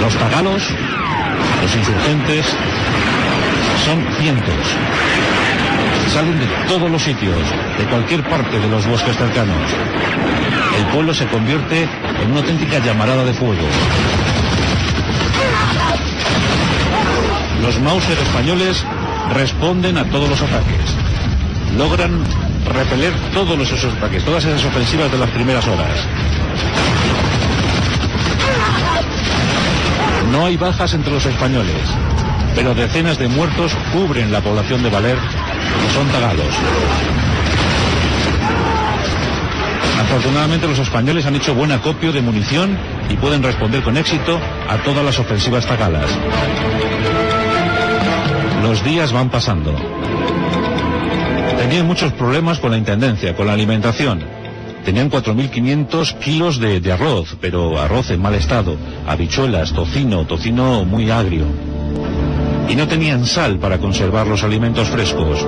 Los 0.00 0.14
tagalos, 0.18 0.62
los 1.62 1.76
insurgentes, 1.76 2.46
son 3.84 4.06
cientos. 4.18 4.54
Salen 6.12 6.38
de 6.38 6.46
todos 6.68 6.90
los 6.90 7.02
sitios, 7.02 7.36
de 7.78 7.84
cualquier 7.84 8.22
parte 8.28 8.58
de 8.58 8.68
los 8.68 8.86
bosques 8.86 9.16
cercanos. 9.16 9.70
El 10.78 10.86
pueblo 10.86 11.14
se 11.14 11.26
convierte 11.26 11.88
en 12.22 12.30
una 12.30 12.40
auténtica 12.40 12.78
llamarada 12.78 13.24
de 13.24 13.34
fuego. 13.34 13.66
Los 17.62 17.80
Mauser 17.80 18.18
españoles 18.18 18.84
responden 19.34 19.98
a 19.98 20.04
todos 20.04 20.28
los 20.28 20.40
ataques. 20.40 20.94
Logran 21.76 22.24
repeler 22.72 23.12
todos 23.32 23.58
esos 23.70 23.92
ataques, 23.94 24.24
todas 24.24 24.44
esas 24.44 24.64
ofensivas 24.64 25.10
de 25.10 25.18
las 25.18 25.30
primeras 25.30 25.66
horas. 25.66 25.98
No 30.30 30.46
hay 30.46 30.56
bajas 30.56 30.92
entre 30.94 31.12
los 31.12 31.24
españoles, 31.24 31.82
pero 32.54 32.74
decenas 32.74 33.18
de 33.18 33.28
muertos 33.28 33.72
cubren 33.92 34.32
la 34.32 34.40
población 34.40 34.82
de 34.82 34.90
Valer, 34.90 35.16
que 35.16 35.94
son 35.94 36.06
tagalos. 36.08 36.54
Afortunadamente 40.00 40.68
los 40.68 40.78
españoles 40.78 41.26
han 41.26 41.36
hecho 41.36 41.54
buen 41.54 41.72
acopio 41.72 42.12
de 42.12 42.22
munición 42.22 42.76
y 43.08 43.16
pueden 43.16 43.42
responder 43.42 43.82
con 43.82 43.96
éxito 43.96 44.38
a 44.68 44.76
todas 44.78 45.04
las 45.04 45.18
ofensivas 45.18 45.66
tagalas. 45.66 46.10
Los 48.68 48.82
días 48.82 49.12
van 49.12 49.30
pasando. 49.30 49.72
Tenían 51.56 51.86
muchos 51.86 52.12
problemas 52.14 52.58
con 52.58 52.72
la 52.72 52.76
intendencia, 52.76 53.36
con 53.36 53.46
la 53.46 53.52
alimentación. 53.52 54.24
Tenían 54.84 55.08
4.500 55.08 56.18
kilos 56.18 56.58
de, 56.58 56.80
de, 56.80 56.90
arroz, 56.92 57.36
pero 57.40 57.78
arroz 57.78 58.10
en 58.10 58.20
mal 58.20 58.34
estado, 58.34 58.76
habichuelas, 59.06 59.72
tocino, 59.72 60.26
tocino 60.26 60.84
muy 60.84 61.12
agrio. 61.12 61.44
Y 62.68 62.74
no 62.74 62.88
tenían 62.88 63.24
sal 63.24 63.60
para 63.60 63.78
conservar 63.78 64.26
los 64.26 64.42
alimentos 64.42 64.88
frescos. 64.88 65.46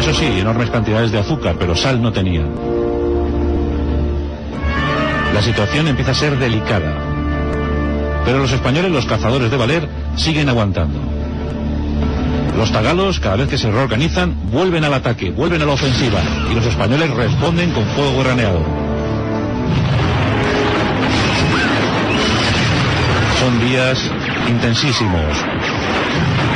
Eso 0.00 0.14
sí, 0.14 0.24
enormes 0.38 0.70
cantidades 0.70 1.12
de 1.12 1.18
azúcar, 1.18 1.56
pero 1.58 1.76
sal 1.76 2.00
no 2.00 2.14
tenían. 2.14 2.50
La 5.34 5.42
situación 5.42 5.86
empieza 5.86 6.12
a 6.12 6.14
ser 6.14 6.38
delicada. 6.38 6.96
Pero 8.24 8.38
los 8.38 8.52
españoles, 8.52 8.90
los 8.90 9.04
cazadores 9.04 9.50
de 9.50 9.56
Valer, 9.58 9.86
siguen 10.16 10.48
aguantando. 10.48 11.11
Los 12.56 12.70
tagalos, 12.70 13.18
cada 13.18 13.36
vez 13.36 13.48
que 13.48 13.56
se 13.56 13.70
reorganizan, 13.70 14.34
vuelven 14.50 14.84
al 14.84 14.92
ataque, 14.92 15.30
vuelven 15.30 15.62
a 15.62 15.64
la 15.64 15.72
ofensiva, 15.72 16.20
y 16.50 16.54
los 16.54 16.66
españoles 16.66 17.10
responden 17.10 17.72
con 17.72 17.84
fuego 17.86 18.18
graneado. 18.22 18.62
Son 23.40 23.60
días 23.60 23.98
intensísimos. 24.48 25.24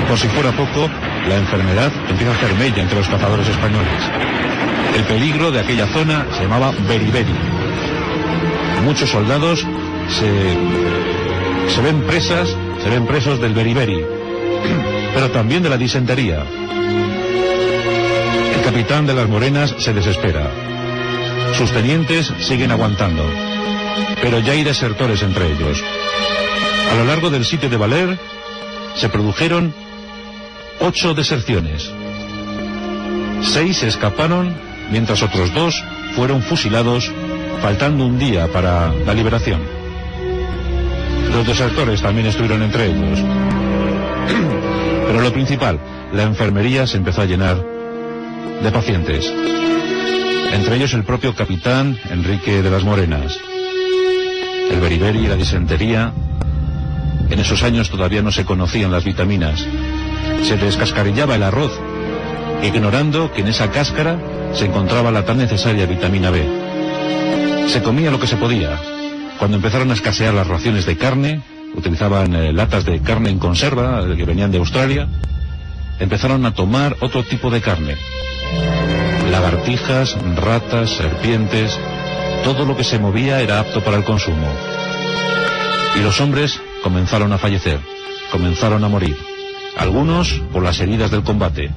Por 0.06 0.18
si 0.18 0.28
fuera 0.28 0.52
poco, 0.52 0.88
la 1.28 1.36
enfermedad 1.36 1.90
empieza 2.08 2.32
a 2.32 2.36
hacer 2.36 2.54
mella 2.54 2.82
entre 2.82 2.98
los 2.98 3.08
cazadores 3.08 3.48
españoles. 3.48 4.02
El 4.94 5.02
peligro 5.04 5.50
de 5.50 5.60
aquella 5.60 5.86
zona 5.88 6.26
se 6.36 6.42
llamaba 6.42 6.72
beriberi. 6.86 7.34
Muchos 8.84 9.10
soldados 9.10 9.66
se, 10.10 11.74
se 11.74 11.80
ven 11.80 12.02
presas, 12.02 12.54
se 12.82 12.90
ven 12.90 13.06
presos 13.06 13.40
del 13.40 13.54
beriberi 13.54 14.04
pero 15.14 15.30
también 15.30 15.62
de 15.62 15.68
la 15.68 15.78
disentería. 15.78 16.44
El 18.54 18.62
capitán 18.62 19.06
de 19.06 19.14
las 19.14 19.28
Morenas 19.28 19.74
se 19.78 19.92
desespera. 19.92 20.50
Sus 21.56 21.70
tenientes 21.72 22.32
siguen 22.40 22.70
aguantando, 22.70 23.24
pero 24.20 24.40
ya 24.40 24.52
hay 24.52 24.64
desertores 24.64 25.22
entre 25.22 25.52
ellos. 25.52 25.82
A 26.90 26.94
lo 26.96 27.04
largo 27.04 27.30
del 27.30 27.44
sitio 27.44 27.68
de 27.68 27.76
Valer 27.76 28.18
se 28.94 29.08
produjeron 29.08 29.74
ocho 30.80 31.14
deserciones. 31.14 31.90
Seis 33.42 33.78
se 33.78 33.88
escaparon, 33.88 34.56
mientras 34.90 35.22
otros 35.22 35.52
dos 35.54 35.82
fueron 36.14 36.42
fusilados, 36.42 37.12
faltando 37.60 38.06
un 38.06 38.18
día 38.18 38.48
para 38.48 38.92
la 38.92 39.14
liberación. 39.14 39.60
Los 41.32 41.46
desertores 41.46 42.00
también 42.00 42.26
estuvieron 42.26 42.62
entre 42.62 42.86
ellos. 42.86 43.18
Pero 45.06 45.20
lo 45.20 45.32
principal, 45.32 45.78
la 46.12 46.24
enfermería 46.24 46.86
se 46.86 46.96
empezó 46.96 47.22
a 47.22 47.26
llenar 47.26 47.62
de 48.62 48.70
pacientes. 48.70 49.32
Entre 50.52 50.76
ellos 50.76 50.94
el 50.94 51.04
propio 51.04 51.34
capitán 51.34 51.98
Enrique 52.10 52.62
de 52.62 52.70
las 52.70 52.84
Morenas. 52.84 53.38
El 54.70 54.80
beriberi 54.80 55.20
y 55.20 55.26
la 55.26 55.36
disentería. 55.36 56.12
En 57.28 57.38
esos 57.38 57.62
años 57.62 57.90
todavía 57.90 58.22
no 58.22 58.32
se 58.32 58.44
conocían 58.44 58.92
las 58.92 59.04
vitaminas. 59.04 59.66
Se 60.42 60.56
descascarillaba 60.56 61.34
el 61.34 61.42
arroz, 61.42 61.72
ignorando 62.62 63.32
que 63.32 63.42
en 63.42 63.48
esa 63.48 63.70
cáscara 63.70 64.18
se 64.54 64.66
encontraba 64.66 65.10
la 65.10 65.24
tan 65.24 65.38
necesaria 65.38 65.86
vitamina 65.86 66.30
B. 66.30 67.68
Se 67.68 67.82
comía 67.82 68.10
lo 68.10 68.20
que 68.20 68.26
se 68.26 68.36
podía. 68.36 68.78
Cuando 69.38 69.56
empezaron 69.56 69.90
a 69.90 69.94
escasear 69.94 70.34
las 70.34 70.46
raciones 70.46 70.86
de 70.86 70.96
carne, 70.96 71.42
utilizaban 71.76 72.34
eh, 72.34 72.52
latas 72.52 72.84
de 72.84 73.00
carne 73.00 73.30
en 73.30 73.38
conserva 73.38 74.02
que 74.16 74.24
venían 74.24 74.50
de 74.50 74.58
Australia, 74.58 75.08
empezaron 75.98 76.44
a 76.46 76.54
tomar 76.54 76.96
otro 77.00 77.22
tipo 77.24 77.50
de 77.50 77.60
carne. 77.60 77.96
Lagartijas, 79.30 80.16
ratas, 80.36 80.90
serpientes, 80.90 81.78
todo 82.44 82.64
lo 82.64 82.76
que 82.76 82.84
se 82.84 82.98
movía 82.98 83.40
era 83.40 83.60
apto 83.60 83.82
para 83.82 83.96
el 83.96 84.04
consumo. 84.04 84.48
Y 85.96 86.00
los 86.00 86.20
hombres 86.20 86.60
comenzaron 86.82 87.32
a 87.32 87.38
fallecer, 87.38 87.80
comenzaron 88.30 88.84
a 88.84 88.88
morir. 88.88 89.16
Algunos 89.76 90.40
por 90.52 90.62
las 90.62 90.80
heridas 90.80 91.10
del 91.10 91.22
combate, 91.22 91.70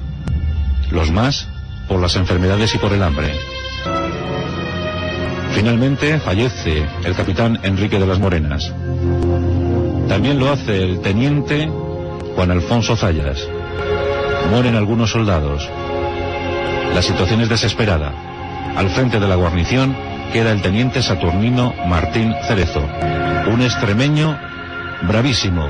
los 0.90 1.10
más 1.10 1.48
por 1.88 2.00
las 2.00 2.16
enfermedades 2.16 2.74
y 2.74 2.78
por 2.78 2.92
el 2.92 3.02
hambre. 3.02 3.34
Finalmente 5.54 6.20
fallece 6.20 6.86
el 7.04 7.14
capitán 7.14 7.58
Enrique 7.62 7.98
de 7.98 8.06
las 8.06 8.18
Morenas. 8.18 8.72
También 10.10 10.40
lo 10.40 10.50
hace 10.50 10.82
el 10.82 11.00
teniente 11.02 11.70
Juan 12.34 12.50
Alfonso 12.50 12.96
Zayas. 12.96 13.46
Mueren 14.50 14.74
algunos 14.74 15.12
soldados. 15.12 15.70
La 16.92 17.00
situación 17.00 17.42
es 17.42 17.48
desesperada. 17.48 18.12
Al 18.76 18.90
frente 18.90 19.20
de 19.20 19.28
la 19.28 19.36
guarnición 19.36 19.96
queda 20.32 20.50
el 20.50 20.62
teniente 20.62 21.00
Saturnino 21.00 21.72
Martín 21.86 22.34
Cerezo, 22.48 22.82
un 23.52 23.62
extremeño 23.62 24.36
bravísimo, 25.02 25.68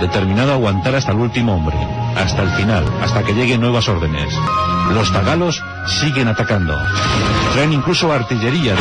determinado 0.00 0.52
a 0.52 0.54
aguantar 0.54 0.94
hasta 0.94 1.12
el 1.12 1.18
último 1.18 1.56
hombre, 1.56 1.76
hasta 2.16 2.44
el 2.44 2.48
final, 2.52 2.82
hasta 3.02 3.24
que 3.24 3.34
lleguen 3.34 3.60
nuevas 3.60 3.90
órdenes. 3.90 4.34
Los 4.94 5.12
tagalos 5.12 5.62
siguen 5.84 6.28
atacando. 6.28 6.74
Traen 7.52 7.74
incluso 7.74 8.10
artillería. 8.10 8.74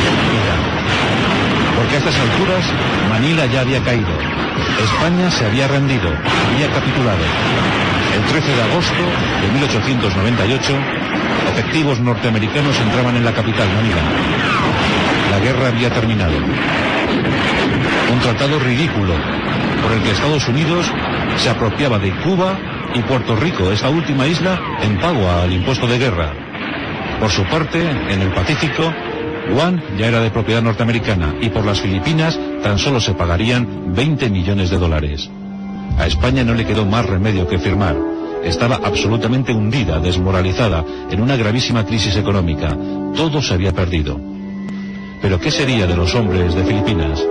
Porque 1.86 1.98
a 1.98 2.00
estas 2.00 2.18
alturas 2.20 2.66
Manila 3.12 3.46
ya 3.46 3.62
había 3.62 3.80
caído. 3.84 4.10
España 4.84 5.30
se 5.30 5.46
había 5.46 5.68
rendido, 5.68 6.10
había 6.10 6.68
capitulado. 6.74 7.20
El 8.16 8.24
13 8.24 8.56
de 8.56 8.62
agosto 8.64 9.04
de 9.42 9.52
1898, 9.54 10.74
efectivos 11.54 12.00
norteamericanos 12.00 12.76
entraban 12.80 13.18
en 13.18 13.24
la 13.24 13.32
capital, 13.34 13.68
Manila. 13.76 14.02
La 15.30 15.40
guerra 15.40 15.68
había 15.68 15.92
terminado. 15.92 16.34
Un 18.12 18.20
tratado 18.20 18.58
ridículo 18.58 19.14
por 19.84 19.92
el 19.92 20.02
que 20.02 20.10
Estados 20.10 20.48
Unidos 20.48 20.92
se 21.38 21.52
apropiaba 21.52 22.00
de 22.00 22.16
Cuba 22.24 22.58
y 22.96 23.02
Puerto 23.04 23.36
Rico, 23.36 23.72
esta 23.72 23.90
última 23.90 24.26
isla, 24.26 24.60
en 24.82 24.98
pago 24.98 25.30
al 25.30 25.54
impuesto 25.54 25.86
de 25.86 26.00
guerra. 26.00 26.34
Por 27.20 27.30
su 27.30 27.44
parte, 27.44 27.80
en 27.80 28.22
el 28.24 28.34
Pacífico, 28.34 28.92
Guam 29.54 29.82
ya 29.98 30.08
era 30.08 30.20
de 30.20 30.32
propiedad 30.32 30.62
norteamericana 30.62 31.36
y 31.42 31.50
por 31.50 31.66
las 31.66 31.82
Filipinas 31.82 32.40
tan 32.64 32.78
solo 32.78 33.00
se 33.00 33.14
pagarían 33.14 33.94
20 33.94 34.30
millones 34.30 34.70
de 34.70 34.78
dólares. 34.78 35.30
A 35.98 36.08
España 36.08 36.44
no 36.44 36.54
le 36.54 36.66
quedó 36.66 36.86
más 36.86 37.06
remedio 37.06 37.48
que 37.48 37.60
firmar. 37.60 37.96
Estaba 38.44 38.80
absolutamente 38.84 39.54
hundida, 39.54 40.00
desmoralizada, 40.00 40.84
en 41.10 41.22
una 41.22 41.36
gravísima 41.36 41.86
crisis 41.86 42.16
económica. 42.16 42.78
Todo 43.16 43.42
se 43.42 43.54
había 43.54 43.72
perdido. 43.72 44.20
Pero 45.22 45.40
¿qué 45.40 45.52
sería 45.52 45.88
de 45.88 45.96
los 45.96 46.14
hombres 46.14 46.54
de 46.54 46.64
Filipinas? 46.64 47.26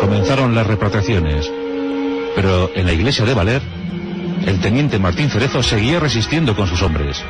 Comenzaron 0.00 0.54
las 0.54 0.66
repatriaciones. 0.66 1.50
Pero 2.34 2.70
en 2.74 2.86
la 2.86 2.92
iglesia 2.92 3.24
de 3.24 3.34
Valer, 3.34 3.62
el 4.46 4.60
teniente 4.60 4.98
Martín 4.98 5.30
Cerezo 5.30 5.62
seguía 5.62 6.00
resistiendo 6.00 6.56
con 6.56 6.66
sus 6.66 6.82
hombres. 6.82 7.22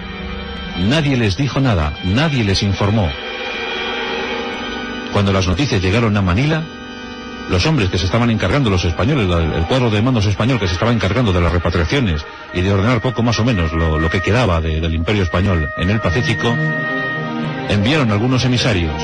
Nadie 0.78 1.16
les 1.16 1.37
dijo 1.37 1.61
nada, 1.61 1.92
nadie 2.04 2.44
les 2.44 2.62
informó. 2.62 3.09
Cuando 5.12 5.32
las 5.32 5.47
noticias 5.47 5.82
llegaron 5.82 6.16
a 6.16 6.23
Manila, 6.23 6.62
los 7.50 7.66
hombres 7.66 7.90
que 7.90 7.99
se 7.99 8.06
estaban 8.06 8.30
encargando, 8.30 8.71
los 8.71 8.85
españoles, 8.85 9.28
el 9.28 9.66
cuadro 9.66 9.90
de 9.90 10.00
mandos 10.00 10.26
español 10.26 10.59
que 10.59 10.66
se 10.66 10.75
estaba 10.75 10.92
encargando 10.92 11.32
de 11.32 11.40
las 11.40 11.52
repatriaciones 11.52 12.25
y 12.54 12.62
de 12.62 12.73
ordenar 12.73 13.00
poco 13.02 13.23
más 13.23 13.38
o 13.38 13.44
menos 13.44 13.73
lo, 13.73 14.09
que 14.09 14.21
quedaba 14.21 14.61
del 14.61 14.94
imperio 14.94 15.23
español 15.23 15.68
en 15.76 15.90
el 15.90 16.00
Pacífico, 16.00 16.49
enviaron 17.68 18.11
algunos 18.11 18.44
emisarios 18.44 18.94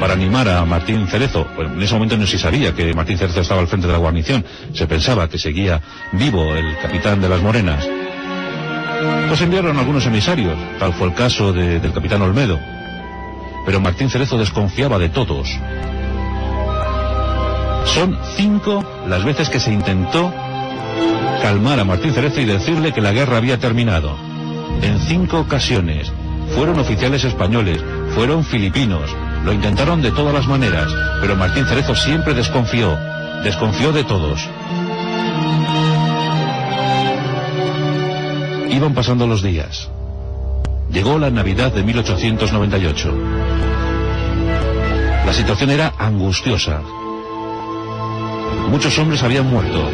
para 0.00 0.12
animar 0.14 0.48
a 0.48 0.64
Martín 0.64 1.06
Cerezo. 1.06 1.48
en 1.58 1.82
ese 1.82 1.94
momento 1.94 2.16
no 2.16 2.26
se 2.26 2.38
sabía 2.38 2.74
que 2.74 2.92
Martín 2.92 3.16
Cerezo 3.16 3.40
estaba 3.40 3.60
al 3.60 3.68
frente 3.68 3.86
de 3.86 3.92
la 3.92 3.98
guarnición. 3.98 4.44
Se 4.74 4.86
pensaba 4.86 5.28
que 5.28 5.38
seguía 5.38 5.80
vivo 6.12 6.54
el 6.54 6.76
capitán 6.78 7.20
de 7.20 7.28
las 7.28 7.40
Morenas. 7.40 7.88
Pues 9.28 9.40
enviaron 9.40 9.78
algunos 9.78 10.06
emisarios, 10.06 10.56
tal 10.78 10.92
fue 10.94 11.08
el 11.08 11.14
caso 11.14 11.52
del 11.52 11.92
capitán 11.92 12.22
Olmedo. 12.22 12.58
Pero 13.66 13.80
Martín 13.80 14.10
Cerezo 14.10 14.38
desconfiaba 14.38 14.98
de 14.98 15.08
todos. 15.08 15.48
Son 17.86 18.18
cinco 18.36 18.84
las 19.06 19.24
veces 19.24 19.48
que 19.48 19.60
se 19.60 19.72
intentó 19.72 20.32
calmar 21.42 21.78
a 21.78 21.84
Martín 21.84 22.12
Cerezo 22.12 22.40
y 22.40 22.44
decirle 22.44 22.92
que 22.92 23.00
la 23.00 23.12
guerra 23.12 23.36
había 23.36 23.58
terminado. 23.58 24.16
En 24.82 24.98
cinco 25.00 25.40
ocasiones. 25.40 26.12
Fueron 26.54 26.78
oficiales 26.78 27.24
españoles, 27.24 27.82
fueron 28.14 28.44
filipinos, 28.44 29.10
lo 29.44 29.52
intentaron 29.52 30.00
de 30.02 30.12
todas 30.12 30.32
las 30.32 30.46
maneras, 30.46 30.86
pero 31.20 31.36
Martín 31.36 31.66
Cerezo 31.66 31.94
siempre 31.94 32.32
desconfió, 32.32 32.96
desconfió 33.42 33.92
de 33.92 34.04
todos. 34.04 34.40
Iban 38.74 38.92
pasando 38.92 39.28
los 39.28 39.40
días. 39.40 39.88
Llegó 40.90 41.16
la 41.16 41.30
Navidad 41.30 41.72
de 41.72 41.84
1898. 41.84 43.14
La 45.24 45.32
situación 45.32 45.70
era 45.70 45.94
angustiosa. 45.96 46.80
Muchos 48.68 48.98
hombres 48.98 49.22
habían 49.22 49.48
muerto. 49.48 49.88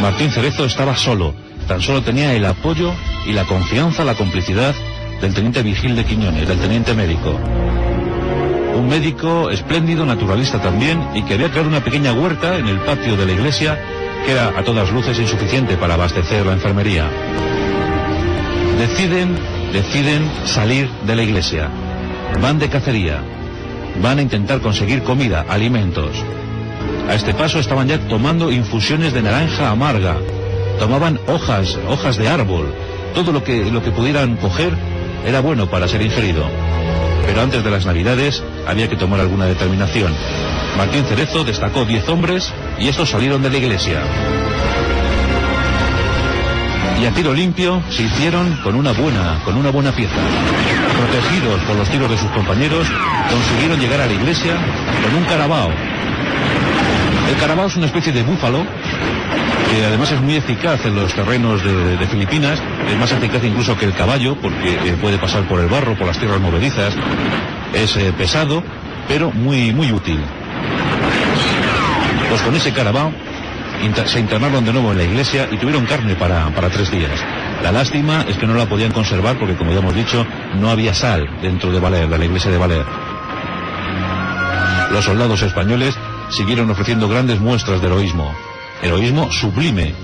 Martín 0.00 0.30
Cerezo 0.30 0.64
estaba 0.64 0.96
solo. 0.96 1.34
Tan 1.66 1.82
solo 1.82 2.02
tenía 2.02 2.32
el 2.32 2.46
apoyo 2.46 2.90
y 3.26 3.32
la 3.32 3.44
confianza, 3.44 4.02
la 4.02 4.14
complicidad 4.14 4.74
del 5.20 5.34
teniente 5.34 5.62
Vigil 5.62 5.94
de 5.94 6.06
Quiñones, 6.06 6.48
del 6.48 6.58
teniente 6.58 6.94
médico 6.94 7.38
un 8.74 8.86
médico 8.86 9.50
espléndido, 9.50 10.06
naturalista 10.06 10.62
también, 10.62 11.02
y 11.12 11.24
que 11.24 11.34
había 11.34 11.50
creado 11.50 11.68
una 11.68 11.82
pequeña 11.82 12.12
huerta 12.12 12.58
en 12.58 12.68
el 12.68 12.78
patio 12.78 13.16
de 13.16 13.26
la 13.26 13.32
iglesia 13.32 13.76
que 14.24 14.32
era 14.32 14.48
a 14.56 14.62
todas 14.62 14.90
luces 14.92 15.18
insuficiente 15.18 15.76
para 15.76 15.94
abastecer 15.94 16.46
la 16.46 16.52
enfermería. 16.52 17.08
Deciden, 18.78 19.36
deciden 19.72 20.30
salir 20.44 20.88
de 21.04 21.16
la 21.16 21.24
iglesia. 21.24 21.68
Van 22.40 22.60
de 22.60 22.68
cacería. 22.68 23.20
Van 24.00 24.20
a 24.20 24.22
intentar 24.22 24.60
conseguir 24.60 25.02
comida, 25.02 25.44
alimentos. 25.48 26.12
A 27.08 27.14
este 27.14 27.34
paso 27.34 27.58
estaban 27.58 27.88
ya 27.88 27.98
tomando 27.98 28.52
infusiones 28.52 29.12
de 29.12 29.22
naranja 29.22 29.70
amarga. 29.70 30.16
Tomaban 30.78 31.18
hojas, 31.26 31.76
hojas 31.88 32.18
de 32.18 32.28
árbol. 32.28 32.72
Todo 33.14 33.32
lo 33.32 33.42
que, 33.42 33.68
lo 33.68 33.82
que 33.82 33.90
pudieran 33.90 34.36
coger 34.36 34.72
era 35.26 35.40
bueno 35.40 35.68
para 35.68 35.88
ser 35.88 36.00
ingerido. 36.02 36.44
Pero 37.26 37.42
antes 37.42 37.64
de 37.64 37.70
las 37.72 37.84
Navidades 37.84 38.44
había 38.64 38.88
que 38.88 38.96
tomar 38.96 39.18
alguna 39.18 39.46
determinación. 39.46 40.14
Martín 40.76 41.04
Cerezo 41.04 41.42
destacó 41.42 41.84
10 41.84 42.08
hombres 42.10 42.52
y 42.78 42.86
estos 42.86 43.10
salieron 43.10 43.42
de 43.42 43.50
la 43.50 43.58
iglesia. 43.58 44.02
Y 47.00 47.06
a 47.06 47.12
tiro 47.12 47.32
limpio 47.32 47.80
se 47.90 48.02
hicieron 48.02 48.56
con 48.62 48.74
una 48.74 48.92
buena, 48.92 49.40
con 49.44 49.56
una 49.56 49.70
buena 49.70 49.92
pieza. 49.92 50.16
Protegidos 50.96 51.60
por 51.62 51.76
los 51.76 51.88
tiros 51.88 52.10
de 52.10 52.18
sus 52.18 52.30
compañeros, 52.30 52.86
consiguieron 53.30 53.78
llegar 53.78 54.00
a 54.00 54.06
la 54.06 54.12
iglesia 54.12 54.56
con 55.04 55.14
un 55.14 55.24
carabao. 55.24 55.70
El 57.28 57.36
carabao 57.36 57.66
es 57.66 57.76
una 57.76 57.86
especie 57.86 58.12
de 58.12 58.22
búfalo 58.24 58.66
que 59.70 59.84
además 59.84 60.10
es 60.10 60.20
muy 60.20 60.36
eficaz 60.36 60.84
en 60.86 60.96
los 60.96 61.14
terrenos 61.14 61.62
de, 61.62 62.06
Filipinas, 62.08 62.60
es 62.88 62.98
más 62.98 63.12
eficaz 63.12 63.44
incluso 63.44 63.76
que 63.76 63.84
el 63.84 63.94
caballo 63.94 64.34
porque 64.40 64.70
eh, 64.72 64.96
puede 65.00 65.18
pasar 65.18 65.46
por 65.46 65.60
el 65.60 65.68
barro, 65.68 65.94
por 65.96 66.06
las 66.06 66.18
tierras 66.18 66.40
movedizas, 66.40 66.94
es 67.74 67.96
eh, 67.96 68.12
pesado, 68.16 68.62
pero 69.06 69.30
muy, 69.30 69.72
muy 69.72 69.92
útil. 69.92 70.20
Pues 72.28 72.42
con 72.42 72.54
ese 72.56 72.72
carabao 72.72 73.12
se 74.06 74.20
internaron 74.20 74.64
de 74.64 74.72
nuevo 74.72 74.92
en 74.92 74.98
la 74.98 75.04
iglesia 75.04 75.48
y 75.50 75.56
tuvieron 75.56 75.86
carne 75.86 76.14
para, 76.14 76.48
para 76.54 76.70
tres 76.70 76.90
días. 76.90 77.12
La 77.62 77.72
lástima 77.72 78.24
es 78.28 78.36
que 78.36 78.46
no 78.46 78.54
la 78.54 78.68
podían 78.68 78.92
conservar 78.92 79.38
porque, 79.38 79.56
como 79.56 79.72
ya 79.72 79.78
hemos 79.78 79.94
dicho, 79.94 80.26
no 80.56 80.70
había 80.70 80.94
sal 80.94 81.28
dentro 81.42 81.72
de 81.72 81.80
Valer, 81.80 82.08
de 82.08 82.18
la 82.18 82.24
iglesia 82.24 82.50
de 82.50 82.58
Valer. 82.58 82.84
Los 84.90 85.04
soldados 85.04 85.42
españoles 85.42 85.96
siguieron 86.30 86.70
ofreciendo 86.70 87.08
grandes 87.08 87.40
muestras 87.40 87.80
de 87.80 87.86
heroísmo 87.86 88.34
heroísmo 88.82 89.30
sublime. 89.32 89.94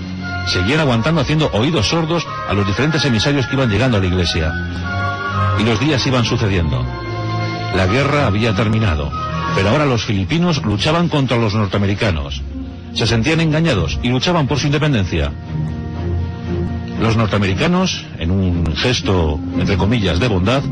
Seguían 0.47 0.81
aguantando 0.81 1.21
haciendo 1.21 1.49
oídos 1.53 1.87
sordos 1.87 2.25
a 2.47 2.53
los 2.53 2.67
diferentes 2.67 3.03
emisarios 3.05 3.47
que 3.47 3.55
iban 3.55 3.69
llegando 3.69 3.97
a 3.97 3.99
la 3.99 4.05
iglesia. 4.05 4.53
Y 5.59 5.63
los 5.63 5.79
días 5.79 6.05
iban 6.05 6.25
sucediendo. 6.25 6.85
La 7.75 7.87
guerra 7.87 8.27
había 8.27 8.53
terminado, 8.53 9.11
pero 9.55 9.69
ahora 9.69 9.85
los 9.85 10.05
filipinos 10.05 10.63
luchaban 10.63 11.09
contra 11.09 11.37
los 11.37 11.55
norteamericanos. 11.55 12.41
Se 12.95 13.05
sentían 13.05 13.41
engañados 13.41 13.99
y 14.01 14.09
luchaban 14.09 14.47
por 14.47 14.57
su 14.57 14.67
independencia. 14.67 15.31
Los 16.99 17.17
norteamericanos, 17.17 18.05
en 18.17 18.31
un 18.31 18.73
gesto, 18.73 19.37
entre 19.59 19.75
comillas, 19.75 20.19
de 20.19 20.29
bondad, 20.29 20.63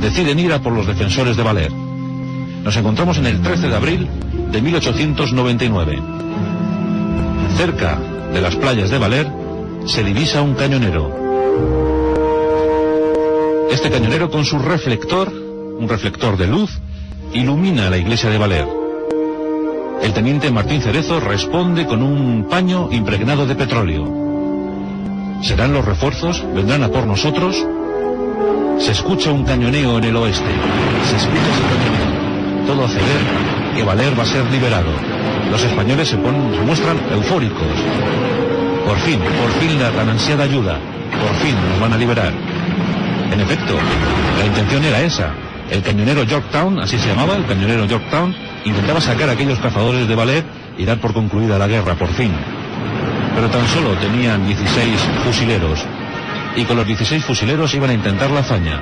deciden 0.00 0.38
ir 0.38 0.52
a 0.52 0.60
por 0.60 0.74
los 0.74 0.86
defensores 0.86 1.36
de 1.36 1.42
Valer. 1.42 1.72
Nos 1.72 2.76
encontramos 2.76 3.16
en 3.16 3.26
el 3.26 3.40
13 3.40 3.68
de 3.68 3.74
abril 3.74 4.08
de 4.52 4.60
1899. 4.60 5.98
Cerca 7.56 7.98
de 8.34 8.40
las 8.42 8.54
playas 8.56 8.90
de 8.90 8.98
Valer 8.98 9.26
se 9.86 10.04
divisa 10.04 10.42
un 10.42 10.54
cañonero. 10.54 11.10
Este 13.70 13.90
cañonero 13.90 14.30
con 14.30 14.44
su 14.44 14.58
reflector, 14.58 15.32
un 15.32 15.88
reflector 15.88 16.36
de 16.36 16.48
luz, 16.48 16.78
ilumina 17.32 17.88
la 17.88 17.96
iglesia 17.96 18.28
de 18.28 18.38
Valer. 18.38 18.85
El 20.02 20.12
teniente 20.12 20.50
Martín 20.50 20.80
Cerezo 20.82 21.20
responde 21.20 21.86
con 21.86 22.02
un 22.02 22.46
paño 22.48 22.88
impregnado 22.92 23.46
de 23.46 23.54
petróleo. 23.54 24.04
¿Serán 25.42 25.72
los 25.72 25.84
refuerzos? 25.84 26.44
¿Vendrán 26.54 26.82
a 26.84 26.88
por 26.88 27.06
nosotros? 27.06 27.56
Se 28.78 28.92
escucha 28.92 29.30
un 29.32 29.44
cañoneo 29.44 29.98
en 29.98 30.04
el 30.04 30.16
oeste. 30.16 30.50
Se 31.08 31.16
escucha 31.16 31.50
ese 31.50 31.62
cañoneo. 31.62 32.66
Todo 32.66 32.84
hace 32.84 32.98
ver 32.98 33.76
que 33.76 33.84
Valer 33.84 34.18
va 34.18 34.22
a 34.22 34.26
ser 34.26 34.44
liberado. 34.50 34.90
Los 35.50 35.62
españoles 35.62 36.08
se, 36.08 36.16
ponen, 36.16 36.54
se 36.54 36.60
muestran 36.60 36.98
eufóricos. 37.12 37.66
Por 38.86 38.98
fin, 38.98 39.18
por 39.18 39.50
fin 39.60 39.78
la 39.80 39.90
tan 39.90 40.08
ansiada 40.08 40.44
ayuda. 40.44 40.78
Por 41.10 41.34
fin 41.36 41.54
nos 41.70 41.80
van 41.80 41.92
a 41.92 41.96
liberar. 41.96 42.32
En 43.32 43.40
efecto, 43.40 43.74
la 44.38 44.46
intención 44.46 44.84
era 44.84 45.00
esa. 45.00 45.34
El 45.70 45.82
cañonero 45.82 46.22
Yorktown, 46.22 46.78
así 46.78 46.98
se 46.98 47.08
llamaba, 47.08 47.36
el 47.36 47.46
cañonero 47.46 47.86
Yorktown, 47.86 48.34
intentaba 48.66 49.00
sacar 49.00 49.28
a 49.28 49.32
aquellos 49.32 49.58
cazadores 49.60 50.08
de 50.08 50.14
ballet 50.14 50.44
y 50.76 50.84
dar 50.84 50.98
por 50.98 51.12
concluida 51.12 51.58
la 51.58 51.68
guerra, 51.68 51.94
por 51.94 52.08
fin. 52.08 52.32
pero 53.34 53.48
tan 53.50 53.66
solo 53.68 53.90
tenían 53.98 54.46
16 54.46 55.00
fusileros. 55.24 55.84
Y 56.56 56.64
con 56.64 56.76
los 56.76 56.86
16 56.86 57.24
fusileros 57.24 57.74
iban 57.74 57.90
a 57.90 57.92
intentar 57.92 58.30
la 58.30 58.40
hazaña. 58.40 58.80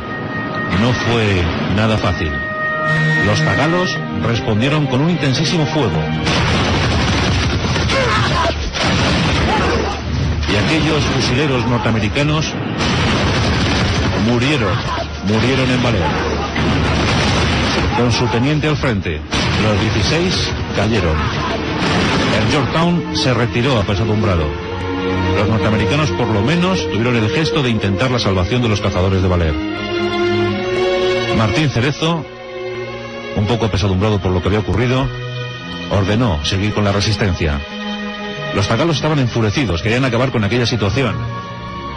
No 0.81 0.92
fue 0.92 1.42
nada 1.77 1.99
fácil. 1.99 2.31
Los 3.27 3.40
tagalos 3.40 3.99
respondieron 4.25 4.87
con 4.87 5.01
un 5.01 5.11
intensísimo 5.11 5.66
fuego. 5.66 5.99
Y 10.53 10.57
aquellos 10.57 11.03
fusileros 11.05 11.66
norteamericanos 11.66 12.53
murieron, 14.31 14.73
murieron 15.27 15.70
en 15.70 15.83
Valer. 15.83 16.07
Con 17.97 18.12
su 18.12 18.27
teniente 18.27 18.68
al 18.68 18.77
frente, 18.77 19.20
los 19.62 19.81
16 19.81 20.53
cayeron. 20.77 21.17
El 22.38 22.53
Yorktown 22.53 23.17
se 23.17 23.33
retiró 23.33 23.79
apesadumbrado. 23.79 24.47
Los 25.37 25.49
norteamericanos 25.49 26.11
por 26.12 26.29
lo 26.29 26.43
menos 26.43 26.88
tuvieron 26.90 27.17
el 27.17 27.29
gesto 27.31 27.62
de 27.62 27.71
intentar 27.71 28.11
la 28.11 28.19
salvación 28.19 28.62
de 28.62 28.69
los 28.69 28.81
cazadores 28.81 29.23
de 29.23 29.29
Valer. 29.29 29.55
Martín 31.37 31.69
Cerezo, 31.71 32.25
un 33.37 33.47
poco 33.47 33.67
apesadumbrado 33.67 34.21
por 34.21 34.33
lo 34.33 34.40
que 34.40 34.49
había 34.49 34.61
ocurrido, 34.61 35.07
ordenó 35.90 36.45
seguir 36.45 36.73
con 36.73 36.85
la 36.85 36.93
resistencia. 36.93 37.61
Los 38.55 38.69
tagalos 38.69 38.97
estaban 38.97 39.19
enfurecidos, 39.19 39.83
querían 39.83 40.05
acabar 40.05 40.31
con 40.31 40.45
aquella 40.45 40.67
situación. 40.67 41.17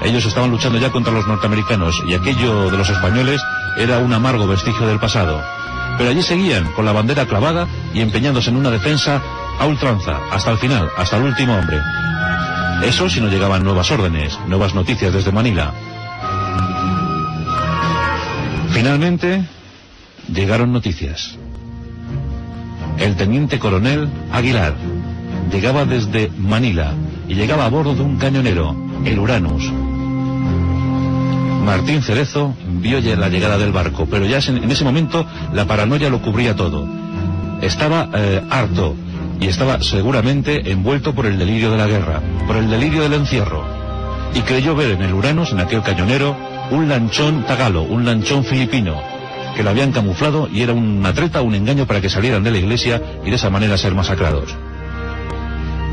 Ellos 0.03 0.25
estaban 0.25 0.51
luchando 0.51 0.79
ya 0.79 0.91
contra 0.91 1.13
los 1.13 1.27
norteamericanos 1.27 2.01
y 2.07 2.13
aquello 2.13 2.69
de 2.69 2.77
los 2.77 2.89
españoles 2.89 3.41
era 3.77 3.99
un 3.99 4.13
amargo 4.13 4.47
vestigio 4.47 4.87
del 4.87 4.99
pasado. 4.99 5.56
Pero 5.97 6.09
allí 6.09 6.21
seguían, 6.21 6.71
con 6.73 6.85
la 6.85 6.91
bandera 6.91 7.25
clavada 7.25 7.67
y 7.93 8.01
empeñándose 8.01 8.49
en 8.49 8.57
una 8.57 8.69
defensa 8.69 9.21
a 9.59 9.65
ultranza, 9.65 10.19
hasta 10.31 10.51
el 10.51 10.57
final, 10.57 10.89
hasta 10.97 11.17
el 11.17 11.23
último 11.23 11.55
hombre. 11.55 11.79
Eso 12.83 13.09
si 13.09 13.19
no 13.19 13.27
llegaban 13.27 13.63
nuevas 13.63 13.89
órdenes, 13.89 14.37
nuevas 14.47 14.75
noticias 14.75 15.11
desde 15.11 15.31
Manila. 15.31 15.73
Finalmente, 18.71 19.43
llegaron 20.31 20.71
noticias. 20.71 21.35
El 22.99 23.15
teniente 23.15 23.57
coronel 23.57 24.09
Aguilar 24.31 24.75
llegaba 25.51 25.85
desde 25.85 26.29
Manila 26.37 26.93
y 27.27 27.35
llegaba 27.35 27.65
a 27.65 27.69
bordo 27.69 27.95
de 27.95 28.01
un 28.01 28.17
cañonero, 28.17 28.75
el 29.05 29.17
Uranus. 29.17 29.71
Martín 31.67 32.01
Cerezo 32.01 32.55
vio 32.79 32.99
ya 32.99 33.17
la 33.17 33.27
llegada 33.27 33.57
del 33.57 33.73
barco, 33.73 34.07
pero 34.09 34.25
ya 34.25 34.39
en 34.39 34.71
ese 34.71 34.85
momento 34.85 35.25
la 35.51 35.65
paranoia 35.65 36.09
lo 36.09 36.21
cubría 36.21 36.55
todo. 36.55 36.87
Estaba 37.61 38.09
eh, 38.13 38.41
harto 38.49 38.95
y 39.41 39.47
estaba 39.47 39.81
seguramente 39.81 40.71
envuelto 40.71 41.13
por 41.13 41.25
el 41.25 41.37
delirio 41.37 41.69
de 41.69 41.77
la 41.77 41.87
guerra, 41.87 42.21
por 42.47 42.55
el 42.55 42.69
delirio 42.69 43.01
del 43.01 43.15
encierro. 43.15 43.65
Y 44.33 44.39
creyó 44.43 44.77
ver 44.77 44.91
en 44.91 45.01
el 45.01 45.13
Uranus, 45.13 45.51
en 45.51 45.59
aquel 45.59 45.81
cañonero, 45.81 46.37
un 46.71 46.87
lanchón 46.87 47.43
tagalo, 47.43 47.83
un 47.83 48.05
lanchón 48.05 48.45
filipino, 48.45 48.95
que 49.53 49.61
lo 49.61 49.69
habían 49.69 49.91
camuflado 49.91 50.47
y 50.47 50.61
era 50.61 50.71
una 50.71 51.13
treta, 51.13 51.41
un 51.41 51.53
engaño 51.53 51.85
para 51.85 51.99
que 51.99 52.09
salieran 52.09 52.43
de 52.45 52.51
la 52.51 52.59
iglesia 52.59 53.01
y 53.25 53.29
de 53.29 53.35
esa 53.35 53.49
manera 53.49 53.77
ser 53.77 53.93
masacrados. 53.93 54.55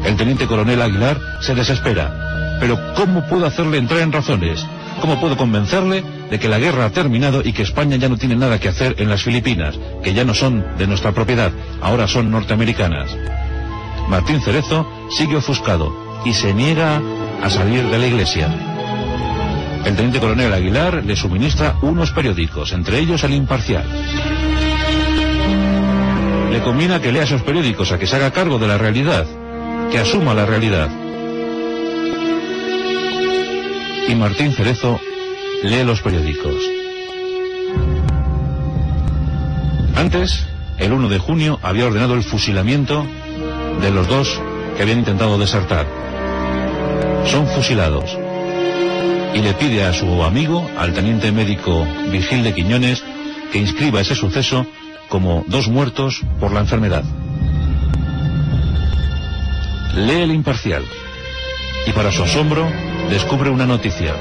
El 0.04 0.16
teniente 0.16 0.46
coronel 0.46 0.80
Aguilar 0.80 1.18
se 1.40 1.52
desespera. 1.52 2.58
Pero 2.60 2.78
¿cómo 2.94 3.26
puedo 3.26 3.46
hacerle 3.46 3.78
entrar 3.78 4.02
en 4.02 4.12
razones? 4.12 4.64
¿Cómo 5.04 5.20
puedo 5.20 5.36
convencerle 5.36 6.02
de 6.30 6.38
que 6.38 6.48
la 6.48 6.58
guerra 6.58 6.86
ha 6.86 6.90
terminado 6.90 7.42
y 7.44 7.52
que 7.52 7.60
España 7.60 7.96
ya 7.96 8.08
no 8.08 8.16
tiene 8.16 8.36
nada 8.36 8.58
que 8.58 8.70
hacer 8.70 8.94
en 8.96 9.10
las 9.10 9.22
Filipinas, 9.22 9.78
que 10.02 10.14
ya 10.14 10.24
no 10.24 10.32
son 10.32 10.64
de 10.78 10.86
nuestra 10.86 11.12
propiedad, 11.12 11.52
ahora 11.82 12.08
son 12.08 12.30
norteamericanas? 12.30 13.14
Martín 14.08 14.40
Cerezo 14.40 14.88
sigue 15.10 15.36
ofuscado 15.36 15.94
y 16.24 16.32
se 16.32 16.54
niega 16.54 17.02
a 17.42 17.50
salir 17.50 17.84
de 17.84 17.98
la 17.98 18.06
iglesia. 18.06 18.48
El 19.84 19.94
teniente 19.94 20.20
coronel 20.20 20.54
Aguilar 20.54 21.04
le 21.04 21.16
suministra 21.16 21.76
unos 21.82 22.10
periódicos, 22.12 22.72
entre 22.72 22.98
ellos 22.98 23.22
el 23.24 23.34
imparcial. 23.34 23.84
Le 26.50 26.62
combina 26.62 27.02
que 27.02 27.12
lea 27.12 27.24
esos 27.24 27.42
periódicos, 27.42 27.92
a 27.92 27.98
que 27.98 28.06
se 28.06 28.16
haga 28.16 28.30
cargo 28.30 28.58
de 28.58 28.68
la 28.68 28.78
realidad 28.78 29.26
que 29.90 29.98
asuma 29.98 30.32
la 30.32 30.46
realidad. 30.46 30.88
Y 34.08 34.14
Martín 34.14 34.52
Cerezo 34.52 35.00
lee 35.62 35.82
los 35.84 36.02
periódicos. 36.02 36.54
Antes, 39.96 40.46
el 40.78 40.92
1 40.92 41.08
de 41.08 41.18
junio, 41.18 41.58
había 41.62 41.86
ordenado 41.86 42.14
el 42.14 42.22
fusilamiento 42.22 43.06
de 43.80 43.90
los 43.90 44.06
dos 44.06 44.40
que 44.76 44.82
habían 44.82 44.98
intentado 44.98 45.38
desertar. 45.38 45.86
Son 47.26 47.46
fusilados. 47.48 48.18
Y 49.34 49.38
le 49.38 49.54
pide 49.54 49.84
a 49.84 49.94
su 49.94 50.22
amigo, 50.22 50.68
al 50.76 50.92
teniente 50.92 51.32
médico 51.32 51.86
Vigil 52.10 52.44
de 52.44 52.54
Quiñones, 52.54 53.02
que 53.52 53.58
inscriba 53.58 54.02
ese 54.02 54.14
suceso 54.14 54.66
como 55.08 55.44
dos 55.48 55.68
muertos 55.68 56.22
por 56.38 56.52
la 56.52 56.60
enfermedad. 56.60 57.04
Lee 59.96 60.22
el 60.22 60.32
imparcial 60.32 60.84
y 61.86 61.92
para 61.92 62.12
su 62.12 62.22
asombro 62.22 62.70
descubre 63.10 63.50
una 63.50 63.66
noticia. 63.66 64.14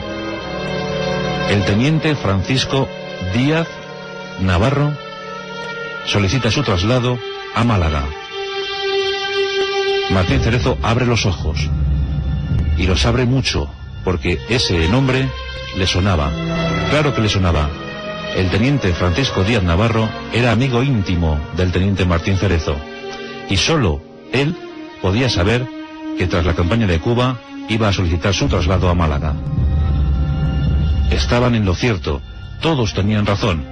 El 1.49 1.63
teniente 1.65 2.15
Francisco 2.15 2.87
Díaz 3.33 3.67
Navarro 4.41 4.93
solicita 6.05 6.51
su 6.51 6.63
traslado 6.63 7.17
a 7.55 7.63
Málaga. 7.63 8.03
Martín 10.11 10.41
Cerezo 10.41 10.77
abre 10.81 11.05
los 11.05 11.25
ojos 11.25 11.69
y 12.77 12.87
los 12.87 13.05
abre 13.05 13.25
mucho 13.25 13.69
porque 14.03 14.39
ese 14.49 14.87
nombre 14.89 15.29
le 15.77 15.87
sonaba. 15.87 16.31
Claro 16.89 17.13
que 17.13 17.21
le 17.21 17.29
sonaba. 17.29 17.69
El 18.35 18.49
teniente 18.49 18.93
Francisco 18.93 19.43
Díaz 19.43 19.63
Navarro 19.63 20.09
era 20.33 20.51
amigo 20.51 20.81
íntimo 20.83 21.39
del 21.55 21.71
teniente 21.71 22.05
Martín 22.05 22.37
Cerezo 22.37 22.75
y 23.49 23.57
solo 23.57 24.01
él 24.31 24.55
podía 25.01 25.29
saber 25.29 25.67
que 26.17 26.27
tras 26.27 26.45
la 26.45 26.55
campaña 26.55 26.87
de 26.87 26.99
Cuba 26.99 27.39
iba 27.69 27.87
a 27.87 27.93
solicitar 27.93 28.33
su 28.33 28.47
traslado 28.47 28.89
a 28.89 28.93
Málaga. 28.93 29.33
Estaban 31.11 31.55
en 31.55 31.65
lo 31.65 31.75
cierto, 31.75 32.21
todos 32.61 32.93
tenían 32.93 33.25
razón. 33.25 33.65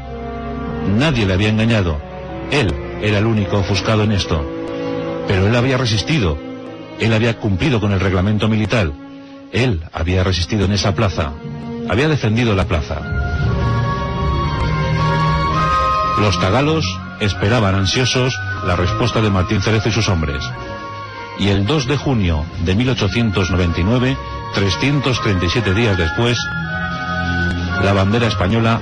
Nadie 0.98 1.26
le 1.26 1.34
había 1.34 1.50
engañado. 1.50 2.00
Él 2.52 2.74
era 3.02 3.20
el 3.20 3.26
único 3.26 3.58
ofuscado 3.58 4.04
en 4.04 4.12
esto. 4.12 4.46
Pero 5.28 5.48
él 5.48 5.56
había 5.56 5.78
resistido. 5.78 6.38
Él 7.00 7.14
había 7.14 7.38
cumplido 7.38 7.80
con 7.80 7.92
el 7.92 8.00
reglamento 8.00 8.48
militar. 8.48 8.92
Él 9.52 9.82
había 9.94 10.24
resistido 10.24 10.66
en 10.66 10.74
esa 10.74 10.94
plaza. 10.94 11.32
Había 11.90 12.08
defendido 12.08 12.56
la 12.56 12.66
plaza. 12.66 13.02
Los 16.20 16.40
tagalos 16.40 16.86
esperaban 17.20 17.76
ansiosos 17.76 18.34
la 18.66 18.76
respuesta 18.76 19.22
de 19.22 19.30
Martín 19.30 19.62
Cerezo 19.62 19.90
y 19.90 19.92
sus 19.92 20.08
hombres 20.10 20.44
y 21.40 21.50
el 21.50 21.66
2 21.66 21.88
de 21.88 21.98
junio 21.98 22.46
de 22.64 22.76
1899, 22.76 24.18
337 24.54 25.74
días 25.74 25.98
después, 25.98 26.38
la 27.84 27.94
bandera 27.94 28.28
española 28.28 28.82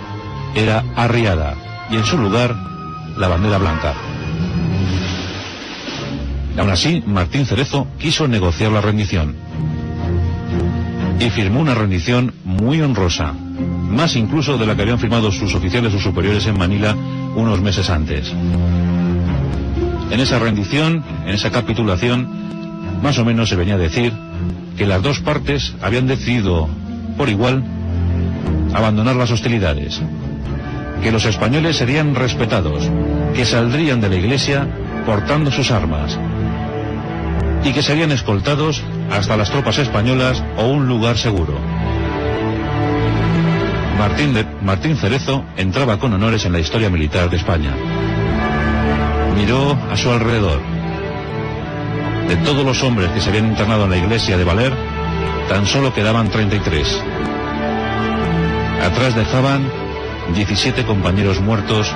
era 0.55 0.83
arriada 0.95 1.55
y 1.89 1.95
en 1.95 2.05
su 2.05 2.17
lugar 2.17 2.55
la 3.17 3.27
bandera 3.27 3.57
blanca. 3.57 3.93
Aún 6.57 6.69
así, 6.69 7.01
Martín 7.05 7.45
Cerezo 7.45 7.87
quiso 7.97 8.27
negociar 8.27 8.71
la 8.71 8.81
rendición 8.81 9.35
y 11.19 11.29
firmó 11.29 11.61
una 11.61 11.75
rendición 11.75 12.33
muy 12.43 12.81
honrosa, 12.81 13.33
más 13.33 14.15
incluso 14.15 14.57
de 14.57 14.65
la 14.65 14.75
que 14.75 14.81
habían 14.81 14.99
firmado 14.99 15.31
sus 15.31 15.53
oficiales 15.55 15.93
o 15.93 15.99
superiores 15.99 16.45
en 16.47 16.57
Manila 16.57 16.95
unos 17.35 17.61
meses 17.61 17.89
antes. 17.89 18.33
En 20.11 20.19
esa 20.19 20.39
rendición, 20.39 21.03
en 21.25 21.29
esa 21.29 21.51
capitulación, 21.51 22.27
más 23.01 23.17
o 23.19 23.25
menos 23.25 23.49
se 23.49 23.55
venía 23.55 23.75
a 23.75 23.77
decir 23.77 24.11
que 24.77 24.87
las 24.87 25.01
dos 25.01 25.19
partes 25.19 25.73
habían 25.81 26.07
decidido 26.07 26.67
por 27.17 27.29
igual 27.29 27.63
abandonar 28.73 29.15
las 29.15 29.31
hostilidades, 29.31 30.01
que 31.03 31.11
los 31.11 31.25
españoles 31.25 31.77
serían 31.77 32.15
respetados, 32.15 32.89
que 33.35 33.45
saldrían 33.45 34.01
de 34.01 34.09
la 34.09 34.15
iglesia 34.15 34.67
portando 35.05 35.51
sus 35.51 35.71
armas 35.71 36.17
y 37.63 37.71
que 37.71 37.83
serían 37.83 38.11
escoltados 38.11 38.81
hasta 39.11 39.37
las 39.37 39.49
tropas 39.49 39.77
españolas 39.77 40.43
o 40.57 40.67
un 40.67 40.87
lugar 40.87 41.17
seguro. 41.17 41.59
Martín, 43.97 44.33
Martín 44.61 44.95
Cerezo 44.95 45.43
entraba 45.57 45.99
con 45.99 46.13
honores 46.13 46.45
en 46.45 46.53
la 46.53 46.59
historia 46.59 46.89
militar 46.89 47.29
de 47.29 47.37
España. 47.37 47.75
Miró 49.39 49.77
a 49.89 49.95
su 49.95 50.11
alrededor 50.11 50.59
de 52.27 52.35
todos 52.43 52.65
los 52.65 52.83
hombres 52.83 53.09
que 53.11 53.21
se 53.21 53.29
habían 53.29 53.47
internado 53.47 53.85
en 53.85 53.91
la 53.91 53.97
iglesia 53.97 54.37
de 54.37 54.43
Valer, 54.43 54.73
tan 55.47 55.65
solo 55.65 55.93
quedaban 55.93 56.29
33. 56.29 57.03
Atrás 58.83 59.15
dejaban 59.15 59.71
17 60.35 60.83
compañeros 60.83 61.39
muertos 61.39 61.89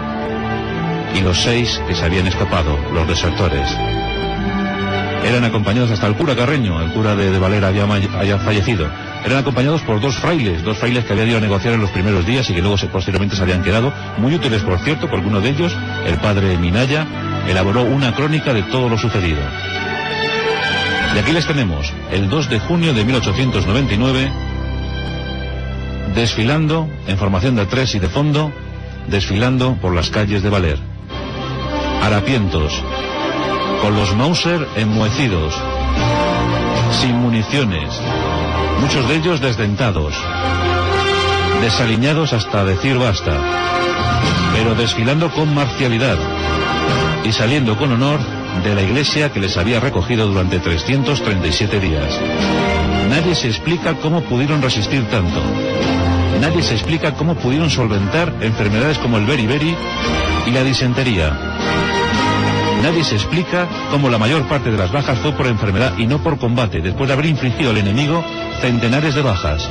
y 1.13 1.19
los 1.19 1.38
seis 1.38 1.82
que 1.86 1.93
se 1.93 2.06
habían 2.06 2.27
escapado, 2.27 2.79
los 2.93 3.06
desertores. 3.10 3.69
eran 5.25 5.43
acompañados 5.43 5.91
hasta 5.91 6.08
el 6.08 6.15
cura 6.15 6.38
Carreño, 6.38 6.82
el 6.82 6.93
cura 6.93 7.13
de, 7.13 7.29
de 7.29 7.39
Valera 7.39 7.67
había, 7.67 8.39
fallecido. 8.39 8.89
Eran 9.25 9.39
acompañados 9.39 9.82
por 9.82 9.99
dos 9.99 10.15
frailes, 10.15 10.63
dos 10.63 10.77
frailes 10.77 11.03
que 11.03 11.12
habían 11.12 11.27
ido 11.27 11.38
a 11.39 11.41
negociar 11.41 11.73
en 11.73 11.82
los 11.82 11.91
primeros 11.91 12.25
días 12.25 12.49
y 12.49 12.53
que 12.53 12.62
luego 12.62 12.77
posteriormente 12.89 13.36
se 13.36 13.43
habían 13.43 13.63
quedado, 13.63 13.93
muy 14.17 14.34
útiles 14.34 14.62
por 14.62 14.79
cierto, 14.79 15.10
porque 15.10 15.27
uno 15.27 15.41
de 15.41 15.49
ellos, 15.49 15.75
el 16.06 16.17
padre 16.17 16.58
Minaya, 16.58 17.06
elaboró 17.47 17.84
una 17.84 18.13
crónica 18.15 18.53
de 18.53 18.63
todo 18.63 18.89
lo 18.89 18.97
sucedido. 18.97 19.41
Y 21.15 21.19
aquí 21.19 21.32
les 21.32 21.45
tenemos, 21.45 21.93
el 22.12 22.29
2 22.29 22.49
de 22.49 22.60
junio 22.60 22.93
de 22.93 23.06
1899, 23.06 24.32
desfilando, 26.15 26.89
en 27.08 27.17
formación 27.17 27.56
de 27.56 27.65
tres 27.65 27.93
y 27.95 27.99
de 27.99 28.08
fondo, 28.08 28.51
desfilando 29.08 29.75
por 29.75 29.93
las 29.93 30.10
calles 30.10 30.41
de 30.41 30.49
Valer. 30.49 30.79
Harapientos, 32.01 32.82
con 33.82 33.95
los 33.95 34.15
Mauser 34.15 34.67
enmohecidos, 34.75 35.53
sin 36.99 37.15
municiones, 37.15 37.89
muchos 38.82 39.08
de 39.08 39.15
ellos 39.15 39.39
desdentados, 39.39 40.15
desaliñados 41.62 42.34
hasta 42.34 42.65
decir 42.65 42.97
basta, 42.97 43.38
pero 44.53 44.73
desfilando 44.75 45.29
con 45.32 45.53
marcialidad 45.53 46.17
y 47.23 47.31
saliendo 47.31 47.77
con 47.77 47.91
honor 47.91 48.19
de 48.63 48.75
la 48.75 48.81
iglesia 48.81 49.31
que 49.31 49.39
les 49.39 49.57
había 49.57 49.79
recogido 49.79 50.27
durante 50.27 50.59
337 50.59 51.79
días. 51.79 52.19
Nadie 53.09 53.36
se 53.36 53.47
explica 53.47 53.95
cómo 53.95 54.21
pudieron 54.21 54.62
resistir 54.62 55.03
tanto. 55.09 55.41
Nadie 56.41 56.63
se 56.63 56.73
explica 56.73 57.13
cómo 57.13 57.36
pudieron 57.36 57.69
solventar 57.69 58.33
enfermedades 58.41 58.97
como 58.97 59.17
el 59.17 59.25
beriberi 59.25 59.75
y 60.45 60.51
la 60.51 60.63
disentería. 60.63 61.38
Nadie 62.81 63.03
se 63.03 63.15
explica 63.15 63.67
cómo 63.91 64.09
la 64.09 64.17
mayor 64.17 64.43
parte 64.47 64.69
de 64.69 64.77
las 64.77 64.91
bajas 64.91 65.17
fue 65.19 65.31
por 65.31 65.47
enfermedad 65.47 65.93
y 65.97 66.05
no 66.05 66.21
por 66.21 66.38
combate, 66.38 66.81
después 66.81 67.07
de 67.07 67.13
haber 67.13 67.27
infligido 67.27 67.69
al 67.69 67.77
enemigo 67.77 68.23
centenares 68.62 69.15
de 69.15 69.21
bajas. 69.21 69.69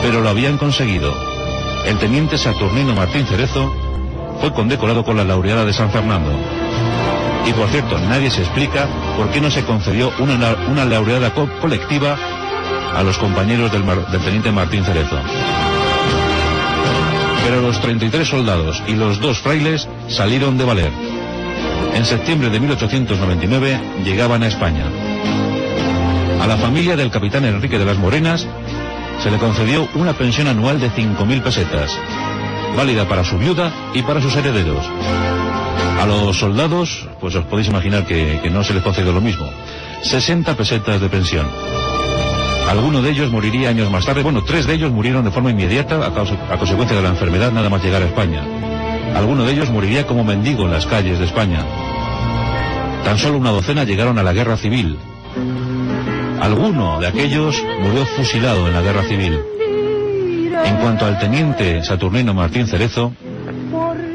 Pero 0.00 0.22
lo 0.22 0.30
habían 0.30 0.56
conseguido. 0.56 1.14
El 1.84 1.98
teniente 1.98 2.38
Saturnino 2.38 2.94
Martín 2.94 3.26
Cerezo 3.26 3.87
fue 4.40 4.52
condecorado 4.52 5.04
con 5.04 5.16
la 5.16 5.24
laureada 5.24 5.64
de 5.64 5.72
San 5.72 5.90
Fernando. 5.90 6.30
Y 7.46 7.52
por 7.52 7.68
cierto, 7.68 7.98
nadie 7.98 8.30
se 8.30 8.42
explica 8.42 8.86
por 9.16 9.30
qué 9.30 9.40
no 9.40 9.50
se 9.50 9.64
concedió 9.64 10.12
una, 10.18 10.36
una 10.70 10.84
laureada 10.84 11.32
co 11.34 11.48
colectiva 11.60 12.16
a 12.94 13.02
los 13.02 13.16
compañeros 13.18 13.72
del, 13.72 13.84
del 13.84 14.20
teniente 14.20 14.52
Martín 14.52 14.84
Cerezo. 14.84 15.18
Pero 17.44 17.62
los 17.62 17.80
33 17.80 18.28
soldados 18.28 18.82
y 18.86 18.92
los 18.92 19.20
dos 19.20 19.38
frailes 19.38 19.88
salieron 20.08 20.58
de 20.58 20.64
Valer. 20.64 20.92
En 21.94 22.04
septiembre 22.04 22.50
de 22.50 22.60
1899 22.60 23.80
llegaban 24.04 24.42
a 24.42 24.48
España. 24.48 24.84
A 26.40 26.46
la 26.46 26.56
familia 26.56 26.96
del 26.96 27.10
capitán 27.10 27.44
Enrique 27.44 27.78
de 27.78 27.84
las 27.84 27.96
Morenas 27.96 28.46
se 29.22 29.30
le 29.30 29.38
concedió 29.38 29.88
una 29.94 30.12
pensión 30.12 30.46
anual 30.46 30.78
de 30.78 30.90
5.000 30.90 31.42
pesetas, 31.42 31.98
válida 32.76 33.08
para 33.08 33.24
su 33.24 33.38
viuda 33.38 33.72
y 33.94 34.02
para 34.02 34.20
sus 34.20 34.34
herederos. 34.36 34.84
A 36.00 36.06
los 36.06 36.38
soldados, 36.38 37.08
pues 37.20 37.34
os 37.34 37.44
podéis 37.46 37.68
imaginar 37.68 38.06
que, 38.06 38.40
que 38.42 38.50
no 38.50 38.62
se 38.62 38.74
les 38.74 38.82
concedió 38.82 39.12
lo 39.12 39.20
mismo. 39.20 39.50
60 40.02 40.54
pesetas 40.54 41.00
de 41.00 41.08
pensión. 41.08 41.46
Alguno 42.68 43.00
de 43.00 43.10
ellos 43.10 43.32
moriría 43.32 43.70
años 43.70 43.90
más 43.90 44.04
tarde. 44.04 44.22
Bueno, 44.22 44.44
tres 44.44 44.66
de 44.66 44.74
ellos 44.74 44.92
murieron 44.92 45.24
de 45.24 45.30
forma 45.30 45.50
inmediata 45.50 46.06
a, 46.06 46.12
causa, 46.12 46.34
a 46.50 46.58
consecuencia 46.58 46.96
de 46.96 47.02
la 47.02 47.08
enfermedad 47.08 47.50
nada 47.50 47.70
más 47.70 47.82
llegar 47.82 48.02
a 48.02 48.06
España. 48.06 48.42
Alguno 49.16 49.44
de 49.44 49.52
ellos 49.52 49.70
moriría 49.70 50.06
como 50.06 50.22
mendigo 50.22 50.64
en 50.64 50.72
las 50.72 50.86
calles 50.86 51.18
de 51.18 51.24
España. 51.24 51.64
Tan 53.04 53.18
solo 53.18 53.38
una 53.38 53.50
docena 53.50 53.84
llegaron 53.84 54.18
a 54.18 54.22
la 54.22 54.34
guerra 54.34 54.58
civil. 54.58 54.98
Alguno 56.40 57.00
de 57.00 57.06
aquellos 57.06 57.56
murió 57.80 58.04
fusilado 58.04 58.68
en 58.68 58.74
la 58.74 58.82
guerra 58.82 59.02
civil. 59.04 59.40
En 60.64 60.76
cuanto 60.76 61.06
al 61.06 61.18
teniente 61.18 61.82
Saturnino 61.84 62.34
Martín 62.34 62.66
Cerezo, 62.66 63.12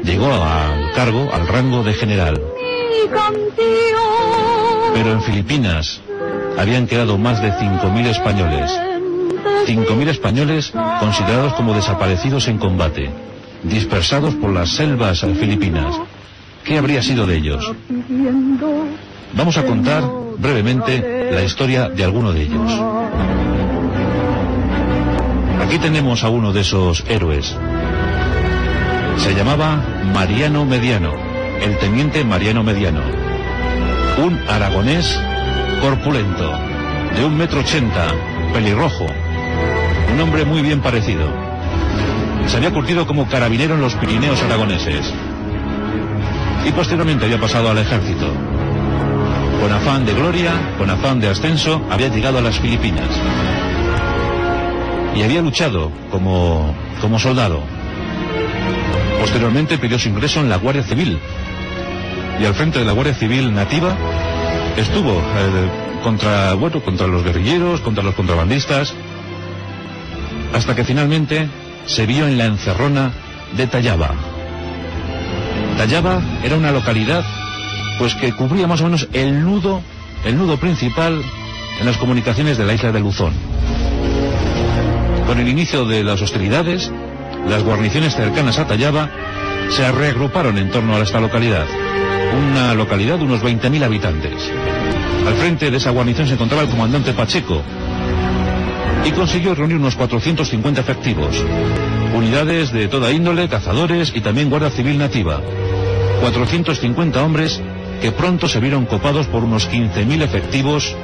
llegó 0.04 0.32
al 0.32 0.92
cargo, 0.94 1.30
al 1.32 1.46
rango 1.46 1.82
de 1.82 1.94
general. 1.94 2.40
Pero 4.94 5.12
en 5.12 5.22
Filipinas 5.22 6.00
habían 6.58 6.86
quedado 6.86 7.18
más 7.18 7.42
de 7.42 7.52
5.000 7.52 8.06
españoles. 8.06 8.70
5.000 9.66 10.08
españoles 10.08 10.72
considerados 11.00 11.54
como 11.54 11.74
desaparecidos 11.74 12.48
en 12.48 12.58
combate, 12.58 13.10
dispersados 13.62 14.34
por 14.34 14.50
las 14.50 14.70
selvas 14.70 15.20
filipinas. 15.20 15.96
¿Qué 16.64 16.78
habría 16.78 17.02
sido 17.02 17.26
de 17.26 17.36
ellos? 17.36 17.72
Vamos 19.32 19.56
a 19.56 19.64
contar 19.64 20.04
brevemente 20.38 21.30
la 21.32 21.42
historia 21.42 21.88
de 21.88 22.04
alguno 22.04 22.32
de 22.32 22.42
ellos. 22.42 22.70
Aquí 25.74 25.82
tenemos 25.82 26.22
a 26.22 26.28
uno 26.28 26.52
de 26.52 26.60
esos 26.60 27.02
héroes. 27.08 27.52
Se 29.16 29.34
llamaba 29.34 29.82
Mariano 30.14 30.64
Mediano, 30.64 31.14
el 31.60 31.76
teniente 31.78 32.22
Mariano 32.22 32.62
Mediano. 32.62 33.00
Un 34.24 34.38
aragonés 34.48 35.18
corpulento, 35.80 36.48
de 37.16 37.24
un 37.24 37.36
metro 37.36 37.58
ochenta, 37.58 38.06
pelirrojo. 38.52 39.06
Un 40.12 40.20
hombre 40.20 40.44
muy 40.44 40.62
bien 40.62 40.80
parecido. 40.80 41.26
Se 42.46 42.58
había 42.58 42.70
curtido 42.70 43.04
como 43.04 43.26
carabinero 43.26 43.74
en 43.74 43.80
los 43.80 43.96
Pirineos 43.96 44.40
aragoneses. 44.44 45.12
Y 46.64 46.70
posteriormente 46.70 47.24
había 47.24 47.40
pasado 47.40 47.70
al 47.70 47.78
ejército. 47.78 48.32
Con 49.60 49.72
afán 49.72 50.06
de 50.06 50.14
gloria, 50.14 50.52
con 50.78 50.88
afán 50.88 51.18
de 51.18 51.30
ascenso, 51.30 51.84
había 51.90 52.06
llegado 52.06 52.38
a 52.38 52.42
las 52.42 52.60
Filipinas 52.60 53.10
y 55.14 55.22
había 55.22 55.42
luchado 55.42 55.90
como, 56.10 56.74
como 57.00 57.18
soldado. 57.18 57.62
Posteriormente 59.20 59.78
pidió 59.78 59.98
su 59.98 60.08
ingreso 60.08 60.40
en 60.40 60.50
la 60.50 60.56
Guardia 60.56 60.82
Civil 60.82 61.18
y 62.40 62.44
al 62.44 62.54
frente 62.54 62.80
de 62.80 62.84
la 62.84 62.92
Guardia 62.92 63.14
Civil 63.14 63.54
nativa 63.54 63.96
estuvo 64.76 65.12
eh, 65.12 66.00
contra, 66.02 66.54
bueno, 66.54 66.82
contra 66.82 67.06
los 67.06 67.22
guerrilleros, 67.24 67.80
contra 67.80 68.02
los 68.02 68.14
contrabandistas, 68.14 68.94
hasta 70.52 70.74
que 70.74 70.84
finalmente 70.84 71.48
se 71.86 72.06
vio 72.06 72.26
en 72.26 72.38
la 72.38 72.46
encerrona 72.46 73.12
de 73.56 73.66
Tallaba. 73.66 74.10
Tallaba 75.78 76.20
era 76.42 76.56
una 76.56 76.70
localidad 76.70 77.24
pues 77.98 78.14
que 78.14 78.32
cubría 78.32 78.66
más 78.66 78.80
o 78.80 78.84
menos 78.84 79.08
el 79.12 79.44
nudo, 79.44 79.80
el 80.24 80.36
nudo 80.36 80.56
principal 80.58 81.22
en 81.80 81.86
las 81.86 81.96
comunicaciones 81.96 82.58
de 82.58 82.64
la 82.64 82.74
isla 82.74 82.92
de 82.92 83.00
Luzón. 83.00 83.32
Con 85.26 85.38
el 85.38 85.48
inicio 85.48 85.84
de 85.86 86.04
las 86.04 86.20
hostilidades, 86.20 86.90
las 87.48 87.62
guarniciones 87.62 88.14
cercanas 88.14 88.58
a 88.58 88.66
Tallaba 88.66 89.08
se 89.70 89.90
reagruparon 89.90 90.58
en 90.58 90.70
torno 90.70 90.96
a 90.96 91.00
esta 91.00 91.20
localidad, 91.20 91.66
una 92.50 92.74
localidad 92.74 93.18
de 93.18 93.24
unos 93.24 93.42
20.000 93.42 93.82
habitantes. 93.84 94.50
Al 95.26 95.34
frente 95.34 95.70
de 95.70 95.78
esa 95.78 95.90
guarnición 95.90 96.28
se 96.28 96.34
encontraba 96.34 96.62
el 96.62 96.68
comandante 96.68 97.14
Pacheco 97.14 97.62
y 99.04 99.10
consiguió 99.12 99.54
reunir 99.54 99.78
unos 99.78 99.96
450 99.96 100.80
efectivos, 100.80 101.42
unidades 102.14 102.72
de 102.72 102.88
toda 102.88 103.10
índole, 103.10 103.48
cazadores 103.48 104.12
y 104.14 104.20
también 104.20 104.50
Guardia 104.50 104.70
Civil 104.70 104.98
Nativa. 104.98 105.40
450 106.20 107.22
hombres 107.22 107.60
que 108.00 108.12
pronto 108.12 108.48
se 108.48 108.60
vieron 108.60 108.86
copados 108.86 109.26
por 109.26 109.44
unos 109.44 109.70
15.000 109.70 110.22
efectivos 110.22 110.94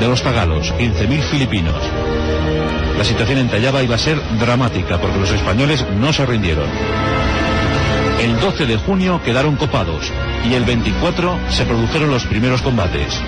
de 0.00 0.08
los 0.08 0.22
tagalos, 0.22 0.72
15.000 0.74 1.20
filipinos. 1.22 1.76
La 2.96 3.04
situación 3.04 3.38
en 3.38 3.48
Tallaba 3.48 3.82
iba 3.82 3.94
a 3.94 3.98
ser 3.98 4.20
dramática 4.38 4.98
porque 4.98 5.18
los 5.18 5.30
españoles 5.30 5.84
no 5.98 6.12
se 6.12 6.26
rindieron. 6.26 6.68
El 8.20 8.38
12 8.38 8.66
de 8.66 8.76
junio 8.76 9.20
quedaron 9.24 9.56
copados 9.56 10.12
y 10.48 10.54
el 10.54 10.64
24 10.64 11.38
se 11.50 11.64
produjeron 11.64 12.10
los 12.10 12.24
primeros 12.26 12.62
combates. 12.62 13.20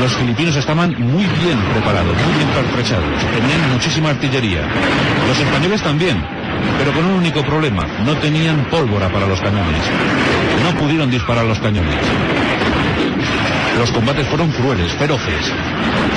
Los 0.00 0.14
filipinos 0.14 0.56
estaban 0.56 0.90
muy 0.98 1.24
bien 1.24 1.58
preparados, 1.72 2.16
muy 2.16 2.34
bien 2.34 2.48
pertrechados, 2.54 3.20
tenían 3.34 3.70
muchísima 3.72 4.10
artillería. 4.10 4.62
Los 5.28 5.38
españoles 5.38 5.82
también, 5.82 6.24
pero 6.78 6.92
con 6.92 7.04
un 7.04 7.18
único 7.18 7.42
problema, 7.42 7.86
no 8.04 8.16
tenían 8.16 8.64
pólvora 8.70 9.12
para 9.12 9.26
los 9.26 9.40
cañones. 9.40 9.82
No 10.64 10.78
pudieron 10.78 11.10
disparar 11.10 11.44
los 11.44 11.58
cañones. 11.58 11.98
Los 13.78 13.90
combates 13.92 14.26
fueron 14.28 14.50
crueles, 14.52 14.92
feroces. 14.92 15.52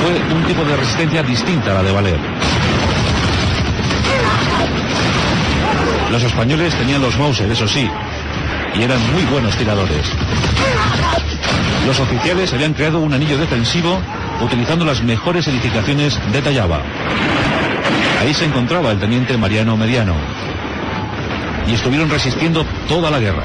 Fue 0.02 0.36
un 0.36 0.44
tipo 0.46 0.64
de 0.66 0.76
resistencia 0.76 1.24
distinta 1.24 1.72
a 1.72 1.74
la 1.76 1.84
de 1.84 1.92
Valer. 1.92 2.20
Los 6.12 6.24
españoles 6.24 6.76
tenían 6.76 7.02
los 7.02 7.18
Mauser, 7.18 7.52
eso 7.52 7.68
sí, 7.68 7.90
y 8.76 8.82
eran 8.84 9.00
muy 9.14 9.24
buenos 9.24 9.56
tiradores. 9.56 10.06
Los 11.88 12.00
oficiales 12.00 12.54
habían 12.54 12.74
creado 12.74 13.00
un 13.00 13.14
anillo 13.14 13.38
defensivo 13.38 14.00
utilizando 14.42 14.86
las 14.86 15.02
mejores 15.04 15.48
edificaciones 15.48 16.20
de 16.32 16.42
Tallaba. 16.42 16.82
Ahí 18.22 18.34
se 18.34 18.46
encontraba 18.46 18.92
el 18.92 19.00
teniente 19.00 19.38
Mariano 19.38 19.76
Mediano. 19.76 20.16
Y 21.68 21.74
estuvieron 21.74 22.10
resistiendo 22.10 22.66
toda 22.88 23.10
la 23.10 23.20
guerra. 23.20 23.44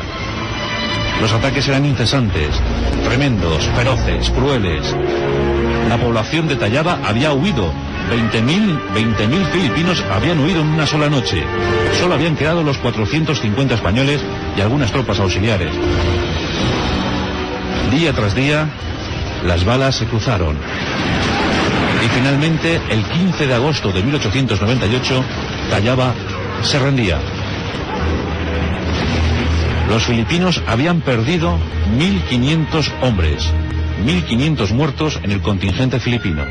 Los 1.21 1.33
ataques 1.33 1.67
eran 1.69 1.85
incesantes, 1.85 2.61
tremendos, 3.05 3.65
feroces, 3.77 4.31
crueles. 4.31 4.95
La 5.89 5.99
población 5.99 6.47
de 6.47 6.57
Tallaba 6.57 6.99
había 7.05 7.33
huido. 7.33 7.73
20.000 8.11 8.95
20.000 8.95 9.45
filipinos 9.51 10.03
habían 10.11 10.39
huido 10.41 10.61
en 10.61 10.69
una 10.69 10.87
sola 10.87 11.11
noche. 11.11 11.43
Solo 11.99 12.15
habían 12.15 12.37
quedado 12.37 12.63
los 12.63 12.79
450 12.79 13.75
españoles 13.75 14.23
y 14.57 14.61
algunas 14.61 14.93
tropas 14.93 15.19
auxiliares. 15.19 15.73
Día 17.91 18.13
tras 18.13 18.35
día, 18.35 18.69
las 19.45 19.65
balas 19.65 19.97
se 19.97 20.07
cruzaron. 20.07 20.57
Y 22.05 22.09
finalmente, 22.09 22.81
el 22.91 23.03
15 23.05 23.47
de 23.47 23.55
agosto 23.55 23.93
de 23.93 24.03
1898, 24.03 25.25
Tallaba 25.71 26.15
se 26.63 26.79
rendía. 26.79 27.19
Los 29.89 30.05
filipinos 30.05 30.63
habían 30.67 31.01
perdido 31.01 31.59
1.500 31.97 32.93
hombres, 33.01 33.51
1.500 34.05 34.73
muertos 34.73 35.19
en 35.23 35.33
el 35.33 35.41
contingente 35.41 35.99
filipino. 35.99 36.45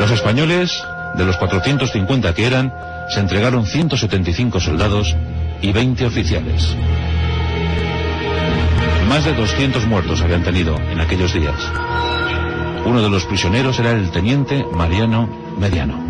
Los 0.00 0.10
españoles, 0.10 0.82
de 1.14 1.24
los 1.24 1.36
450 1.36 2.34
que 2.34 2.46
eran, 2.46 2.74
se 3.08 3.20
entregaron 3.20 3.66
175 3.66 4.60
soldados 4.60 5.14
y 5.62 5.72
20 5.72 6.06
oficiales. 6.06 6.76
Más 9.08 9.24
de 9.24 9.32
200 9.32 9.86
muertos 9.86 10.20
habían 10.20 10.42
tenido 10.42 10.76
en 10.90 11.00
aquellos 11.00 11.32
días. 11.32 11.54
Uno 12.84 13.00
de 13.00 13.08
los 13.08 13.24
prisioneros 13.26 13.78
era 13.78 13.92
el 13.92 14.10
teniente 14.10 14.64
Mariano 14.72 15.28
Mediano. 15.56 16.04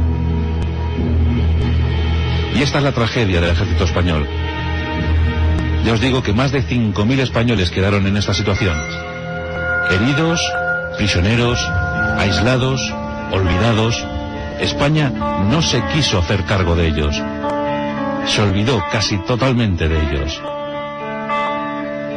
Y 2.54 2.62
esta 2.62 2.78
es 2.78 2.84
la 2.84 2.92
tragedia 2.92 3.42
del 3.42 3.50
ejército 3.50 3.84
español. 3.84 4.26
Ya 5.86 5.92
os 5.92 6.00
digo 6.00 6.20
que 6.20 6.32
más 6.32 6.50
de 6.50 6.64
5.000 6.64 7.20
españoles 7.20 7.70
quedaron 7.70 8.08
en 8.08 8.16
esta 8.16 8.34
situación. 8.34 8.76
Heridos, 9.88 10.42
prisioneros, 10.96 11.64
aislados, 12.18 12.92
olvidados. 13.30 14.04
España 14.58 15.10
no 15.48 15.62
se 15.62 15.80
quiso 15.94 16.18
hacer 16.18 16.42
cargo 16.42 16.74
de 16.74 16.88
ellos. 16.88 17.22
Se 18.26 18.42
olvidó 18.42 18.82
casi 18.90 19.16
totalmente 19.18 19.88
de 19.88 19.96
ellos. 19.96 20.42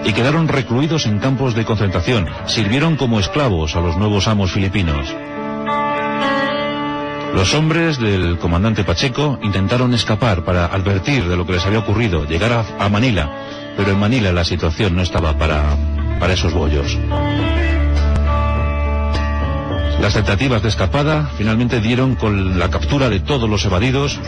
Y 0.03 0.13
quedaron 0.13 0.47
recluidos 0.47 1.05
en 1.05 1.19
campos 1.19 1.53
de 1.53 1.65
concentración. 1.65 2.27
Sirvieron 2.47 2.95
como 2.95 3.19
esclavos 3.19 3.75
a 3.75 3.81
los 3.81 3.97
nuevos 3.97 4.27
amos 4.27 4.51
filipinos. 4.51 5.15
Los 7.35 7.53
hombres 7.53 7.99
del 7.99 8.39
comandante 8.39 8.83
Pacheco 8.83 9.37
intentaron 9.43 9.93
escapar 9.93 10.43
para 10.43 10.65
advertir 10.65 11.25
de 11.25 11.37
lo 11.37 11.45
que 11.45 11.53
les 11.53 11.65
había 11.65 11.77
ocurrido, 11.77 12.25
llegar 12.25 12.51
a, 12.51 12.65
a 12.83 12.89
Manila, 12.89 13.29
pero 13.79 13.93
en 13.93 13.99
Manila 13.99 14.33
la 14.33 14.43
situación 14.43 14.93
no 14.93 15.01
estaba 15.01 15.37
para, 15.37 15.63
para 16.19 16.33
esos 16.33 16.53
bollos. 16.53 16.97
Las 20.01 20.13
tentativas 20.13 20.61
de 20.61 20.67
escapada 20.67 21.29
finalmente 21.37 21.79
dieron 21.79 22.15
con 22.15 22.59
la 22.59 22.69
captura 22.69 23.07
de 23.07 23.21
todos 23.21 23.49
los 23.49 23.63
evadidos 23.63 24.19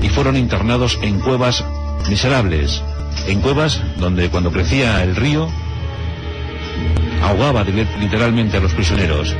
y 0.00 0.08
fueron 0.08 0.36
internados 0.36 1.00
en 1.02 1.18
cuevas 1.18 1.64
miserables, 2.08 2.80
en 3.26 3.40
cuevas 3.40 3.82
donde 3.96 4.30
cuando 4.30 4.52
crecía 4.52 5.02
el 5.02 5.16
río 5.16 5.48
ahogaba 7.24 7.64
literalmente 7.64 8.58
a 8.58 8.60
los 8.60 8.72
prisioneros. 8.72 9.34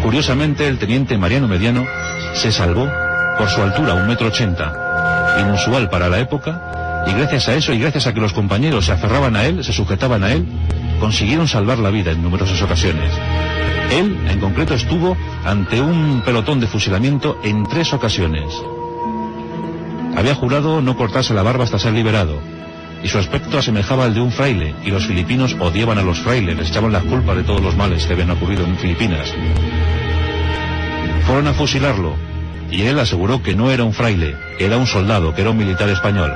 Curiosamente, 0.00 0.68
el 0.68 0.78
teniente 0.78 1.18
Mariano 1.18 1.48
Mediano 1.48 1.84
se 2.34 2.52
salvó 2.52 2.88
por 3.36 3.48
su 3.48 3.60
altura, 3.62 3.94
un 3.94 4.06
metro 4.06 4.28
ochenta, 4.28 5.40
inusual 5.40 5.90
para 5.90 6.08
la 6.08 6.20
época, 6.20 6.70
y 7.06 7.12
gracias 7.12 7.48
a 7.48 7.54
eso 7.54 7.72
y 7.72 7.78
gracias 7.78 8.06
a 8.06 8.14
que 8.14 8.20
los 8.20 8.32
compañeros 8.32 8.86
se 8.86 8.92
aferraban 8.92 9.36
a 9.36 9.44
él, 9.44 9.62
se 9.64 9.72
sujetaban 9.72 10.24
a 10.24 10.32
él, 10.32 10.46
consiguieron 11.00 11.48
salvar 11.48 11.78
la 11.78 11.90
vida 11.90 12.12
en 12.12 12.22
numerosas 12.22 12.60
ocasiones. 12.62 13.10
Él, 13.90 14.16
en 14.28 14.40
concreto, 14.40 14.74
estuvo 14.74 15.16
ante 15.44 15.80
un 15.80 16.22
pelotón 16.24 16.60
de 16.60 16.66
fusilamiento 16.66 17.38
en 17.42 17.64
tres 17.64 17.92
ocasiones. 17.92 18.44
Había 20.16 20.34
jurado 20.34 20.80
no 20.80 20.96
cortarse 20.96 21.34
la 21.34 21.42
barba 21.42 21.64
hasta 21.64 21.78
ser 21.78 21.92
liberado, 21.92 22.38
y 23.02 23.08
su 23.08 23.18
aspecto 23.18 23.58
asemejaba 23.58 24.04
al 24.04 24.14
de 24.14 24.20
un 24.20 24.32
fraile, 24.32 24.74
y 24.84 24.90
los 24.90 25.06
filipinos 25.06 25.54
odiaban 25.60 25.98
a 25.98 26.02
los 26.02 26.20
frailes, 26.20 26.56
les 26.56 26.70
echaban 26.70 26.92
la 26.92 27.00
culpa 27.00 27.34
de 27.34 27.42
todos 27.42 27.60
los 27.60 27.76
males 27.76 28.06
que 28.06 28.14
habían 28.14 28.30
ocurrido 28.30 28.64
en 28.64 28.78
Filipinas. 28.78 29.32
Fueron 31.26 31.48
a 31.48 31.52
fusilarlo, 31.52 32.16
y 32.70 32.82
él 32.82 32.98
aseguró 32.98 33.42
que 33.42 33.54
no 33.54 33.70
era 33.70 33.84
un 33.84 33.92
fraile, 33.92 34.36
que 34.56 34.66
era 34.66 34.78
un 34.78 34.86
soldado, 34.86 35.34
que 35.34 35.42
era 35.42 35.50
un 35.50 35.58
militar 35.58 35.88
español. 35.88 36.32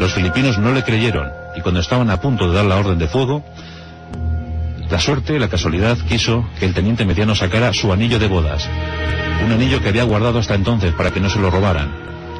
Los 0.00 0.14
filipinos 0.14 0.56
no 0.56 0.72
le 0.72 0.82
creyeron, 0.82 1.30
y 1.54 1.60
cuando 1.60 1.78
estaban 1.78 2.08
a 2.08 2.18
punto 2.18 2.48
de 2.48 2.56
dar 2.56 2.64
la 2.64 2.76
orden 2.76 2.98
de 2.98 3.06
fuego, 3.06 3.44
la 4.88 4.98
suerte, 4.98 5.38
la 5.38 5.48
casualidad, 5.48 5.98
quiso 6.08 6.42
que 6.58 6.64
el 6.64 6.72
teniente 6.72 7.04
Mediano 7.04 7.34
sacara 7.34 7.74
su 7.74 7.92
anillo 7.92 8.18
de 8.18 8.26
bodas. 8.26 8.66
Un 9.44 9.52
anillo 9.52 9.82
que 9.82 9.90
había 9.90 10.04
guardado 10.04 10.38
hasta 10.38 10.54
entonces 10.54 10.94
para 10.94 11.10
que 11.10 11.20
no 11.20 11.28
se 11.28 11.38
lo 11.38 11.50
robaran. 11.50 11.92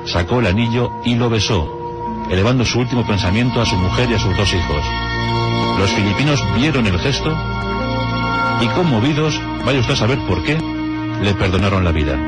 Sacó 0.07 0.41
el 0.41 0.47
anillo 0.47 0.91
y 1.05 1.17
lo 1.17 1.29
besó, 1.29 1.71
elevando 2.31 2.65
su 2.65 2.81
último 2.81 3.07
pensamiento 3.07 3.61
a 3.61 3.67
su 3.67 3.77
mujer 3.77 4.11
y 4.11 4.15
a 4.15 4.19
sus 4.19 4.35
dos 4.39 4.53
hijos. 4.55 4.83
Los 5.79 5.91
filipinos 5.91 6.43
vieron 6.57 6.87
el 6.87 6.99
gesto 6.99 7.37
y 8.63 8.67
conmovidos, 8.69 9.39
vaya 9.67 9.81
usted 9.81 9.93
a 9.93 9.97
saber 9.99 10.19
por 10.27 10.43
qué, 10.45 10.59
le 11.23 11.35
perdonaron 11.35 11.85
la 11.85 11.93
vida. 11.93 12.19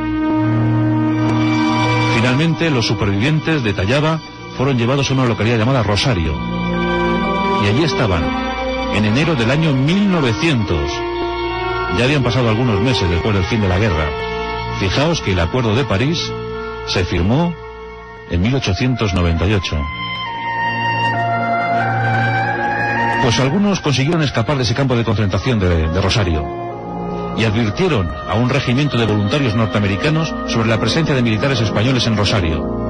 Finalmente, 2.17 2.71
los 2.71 2.87
supervivientes 2.87 3.63
de 3.63 3.73
Tallaba 3.73 4.21
fueron 4.57 4.79
llevados 4.79 5.11
a 5.11 5.15
una 5.15 5.25
localidad 5.25 5.59
llamada 5.59 5.83
Rosario. 5.83 6.35
Y 7.63 7.69
allí 7.69 7.85
estaban, 7.85 8.23
en 8.95 9.05
enero 9.05 9.35
del 9.35 9.51
año 9.51 9.73
1900. 9.73 10.79
Ya 11.99 12.05
habían 12.05 12.23
pasado 12.23 12.49
algunos 12.49 12.81
meses 12.81 13.09
después 13.09 13.35
del 13.35 13.45
fin 13.45 13.61
de 13.61 13.69
la 13.69 13.79
guerra. 13.79 14.09
Fijaos 14.81 15.21
que 15.21 15.33
el 15.33 15.41
Acuerdo 15.41 15.75
de 15.75 15.85
París 15.85 16.33
se 16.87 17.05
firmó 17.05 17.55
en 18.31 18.41
1898. 18.41 19.77
Pues 23.23 23.39
algunos 23.39 23.81
consiguieron 23.81 24.23
escapar 24.23 24.57
de 24.57 24.65
ese 24.65 24.75
campo 24.75 24.97
de 24.97 25.05
concentración 25.05 25.61
de, 25.61 25.89
de, 25.89 26.01
Rosario 26.01 26.45
y 27.37 27.45
advirtieron 27.45 28.11
a 28.29 28.35
un 28.35 28.51
regimiento 28.51 28.99
de 28.99 29.07
voluntarios 29.07 29.55
norteamericanos 29.55 30.35
sobre 30.49 30.69
la 30.69 30.81
presencia 30.81 31.15
de 31.15 31.23
militares 31.23 31.61
españoles 31.61 32.07
en 32.07 32.17
Rosario. 32.17 32.82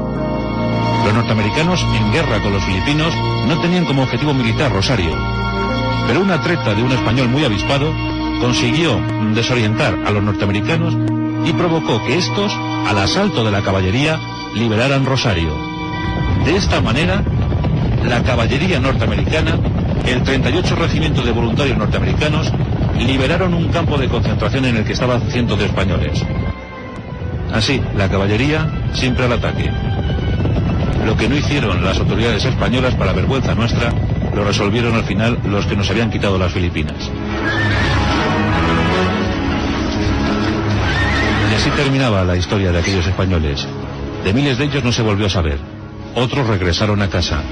Los 1.12 1.24
norteamericanos, 1.26 1.86
en 1.94 2.10
guerra 2.10 2.40
con 2.40 2.54
los 2.54 2.64
filipinos, 2.64 3.14
no 3.46 3.60
tenían 3.60 3.84
como 3.84 4.02
objetivo 4.02 4.32
militar 4.32 4.72
Rosario, 4.72 5.14
pero 6.06 6.22
una 6.22 6.40
treta 6.40 6.72
de 6.72 6.82
un 6.82 6.90
español 6.90 7.28
muy 7.28 7.44
avispado 7.44 7.92
consiguió 8.40 8.98
desorientar 9.34 9.94
a 10.06 10.10
los 10.10 10.22
norteamericanos 10.22 10.96
y 11.44 11.52
provocó 11.52 12.02
que 12.06 12.16
estos, 12.16 12.50
al 12.88 12.96
asalto 12.96 13.44
de 13.44 13.50
la 13.50 13.60
caballería, 13.60 14.18
liberaran 14.54 15.04
Rosario. 15.04 15.54
De 16.46 16.56
esta 16.56 16.80
manera, 16.80 17.22
la 18.08 18.22
caballería 18.22 18.80
norteamericana, 18.80 19.58
el 20.06 20.22
38 20.22 20.76
Regimiento 20.76 21.20
de 21.20 21.32
Voluntarios 21.32 21.76
Norteamericanos, 21.76 22.50
liberaron 22.98 23.52
un 23.52 23.68
campo 23.68 23.98
de 23.98 24.08
concentración 24.08 24.64
en 24.64 24.78
el 24.78 24.84
que 24.84 24.94
estaban 24.94 25.20
cientos 25.30 25.58
de 25.58 25.66
españoles. 25.66 26.24
Así, 27.52 27.82
la 27.98 28.08
caballería 28.08 28.66
siempre 28.94 29.26
al 29.26 29.32
ataque. 29.32 29.70
Lo 31.04 31.16
que 31.16 31.28
no 31.28 31.36
hicieron 31.36 31.84
las 31.84 31.98
autoridades 31.98 32.44
españolas, 32.44 32.94
para 32.94 33.12
vergüenza 33.12 33.54
nuestra, 33.54 33.92
lo 34.34 34.44
resolvieron 34.44 34.94
al 34.94 35.04
final 35.04 35.38
los 35.44 35.66
que 35.66 35.76
nos 35.76 35.90
habían 35.90 36.10
quitado 36.10 36.38
las 36.38 36.52
Filipinas. 36.52 37.10
Y 41.50 41.54
así 41.54 41.70
terminaba 41.70 42.24
la 42.24 42.36
historia 42.36 42.72
de 42.72 42.78
aquellos 42.78 43.06
españoles. 43.06 43.66
De 44.24 44.32
miles 44.32 44.58
de 44.58 44.64
ellos 44.64 44.84
no 44.84 44.92
se 44.92 45.02
volvió 45.02 45.26
a 45.26 45.30
saber. 45.30 45.58
Otros 46.14 46.46
regresaron 46.46 47.02
a 47.02 47.08
casa, 47.08 47.42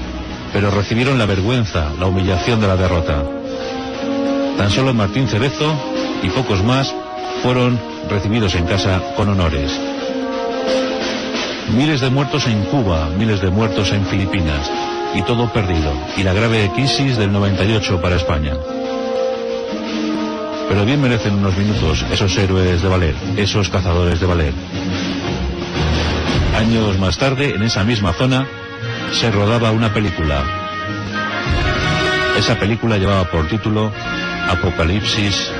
pero 0.53 0.71
recibieron 0.71 1.17
la 1.17 1.25
vergüenza, 1.25 1.91
la 1.99 2.07
humillación 2.07 2.61
de 2.61 2.67
la 2.67 2.77
derrota. 2.77 3.23
Tan 4.57 4.69
solo 4.69 4.93
Martín 4.93 5.27
Cerezo 5.27 5.73
y 6.23 6.29
pocos 6.29 6.63
más 6.63 6.93
fueron 7.43 7.79
recibidos 8.09 8.55
en 8.55 8.65
casa 8.65 9.01
con 9.15 9.29
honores. 9.29 9.90
Miles 11.75 12.01
de 12.01 12.09
muertos 12.09 12.47
en 12.47 12.63
Cuba, 12.65 13.09
miles 13.17 13.41
de 13.41 13.49
muertos 13.49 13.91
en 13.91 14.05
Filipinas, 14.05 14.69
y 15.15 15.21
todo 15.23 15.51
perdido, 15.51 15.93
y 16.17 16.23
la 16.23 16.33
grave 16.33 16.69
crisis 16.75 17.17
del 17.17 17.31
98 17.31 18.01
para 18.01 18.17
España. 18.17 18.53
Pero 20.67 20.85
bien 20.85 21.01
merecen 21.01 21.35
unos 21.35 21.57
minutos 21.57 22.05
esos 22.11 22.37
héroes 22.37 22.81
de 22.81 22.87
valer, 22.87 23.15
esos 23.37 23.69
cazadores 23.69 24.19
de 24.19 24.25
valer. 24.25 24.53
Años 26.57 26.99
más 26.99 27.17
tarde, 27.17 27.55
en 27.55 27.63
esa 27.63 27.83
misma 27.83 28.13
zona, 28.13 28.45
se 29.13 29.31
rodaba 29.31 29.71
una 29.71 29.93
película. 29.93 30.43
Esa 32.37 32.59
película 32.59 32.97
llevaba 32.97 33.25
por 33.25 33.47
título 33.47 33.91
Apocalipsis 34.49 35.51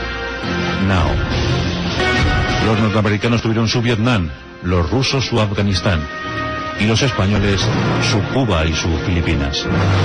Now. 0.87 1.09
Los 2.65 2.79
norteamericanos 2.79 3.41
tuvieron 3.41 3.67
su 3.67 3.81
Vietnam, 3.81 4.29
los 4.63 4.89
rusos 4.89 5.25
su 5.25 5.39
Afganistán 5.39 6.01
y 6.79 6.85
los 6.85 7.01
españoles 7.01 7.61
su 8.09 8.21
Cuba 8.33 8.65
y 8.65 8.73
sus 8.73 8.99
Filipinas. 9.01 9.65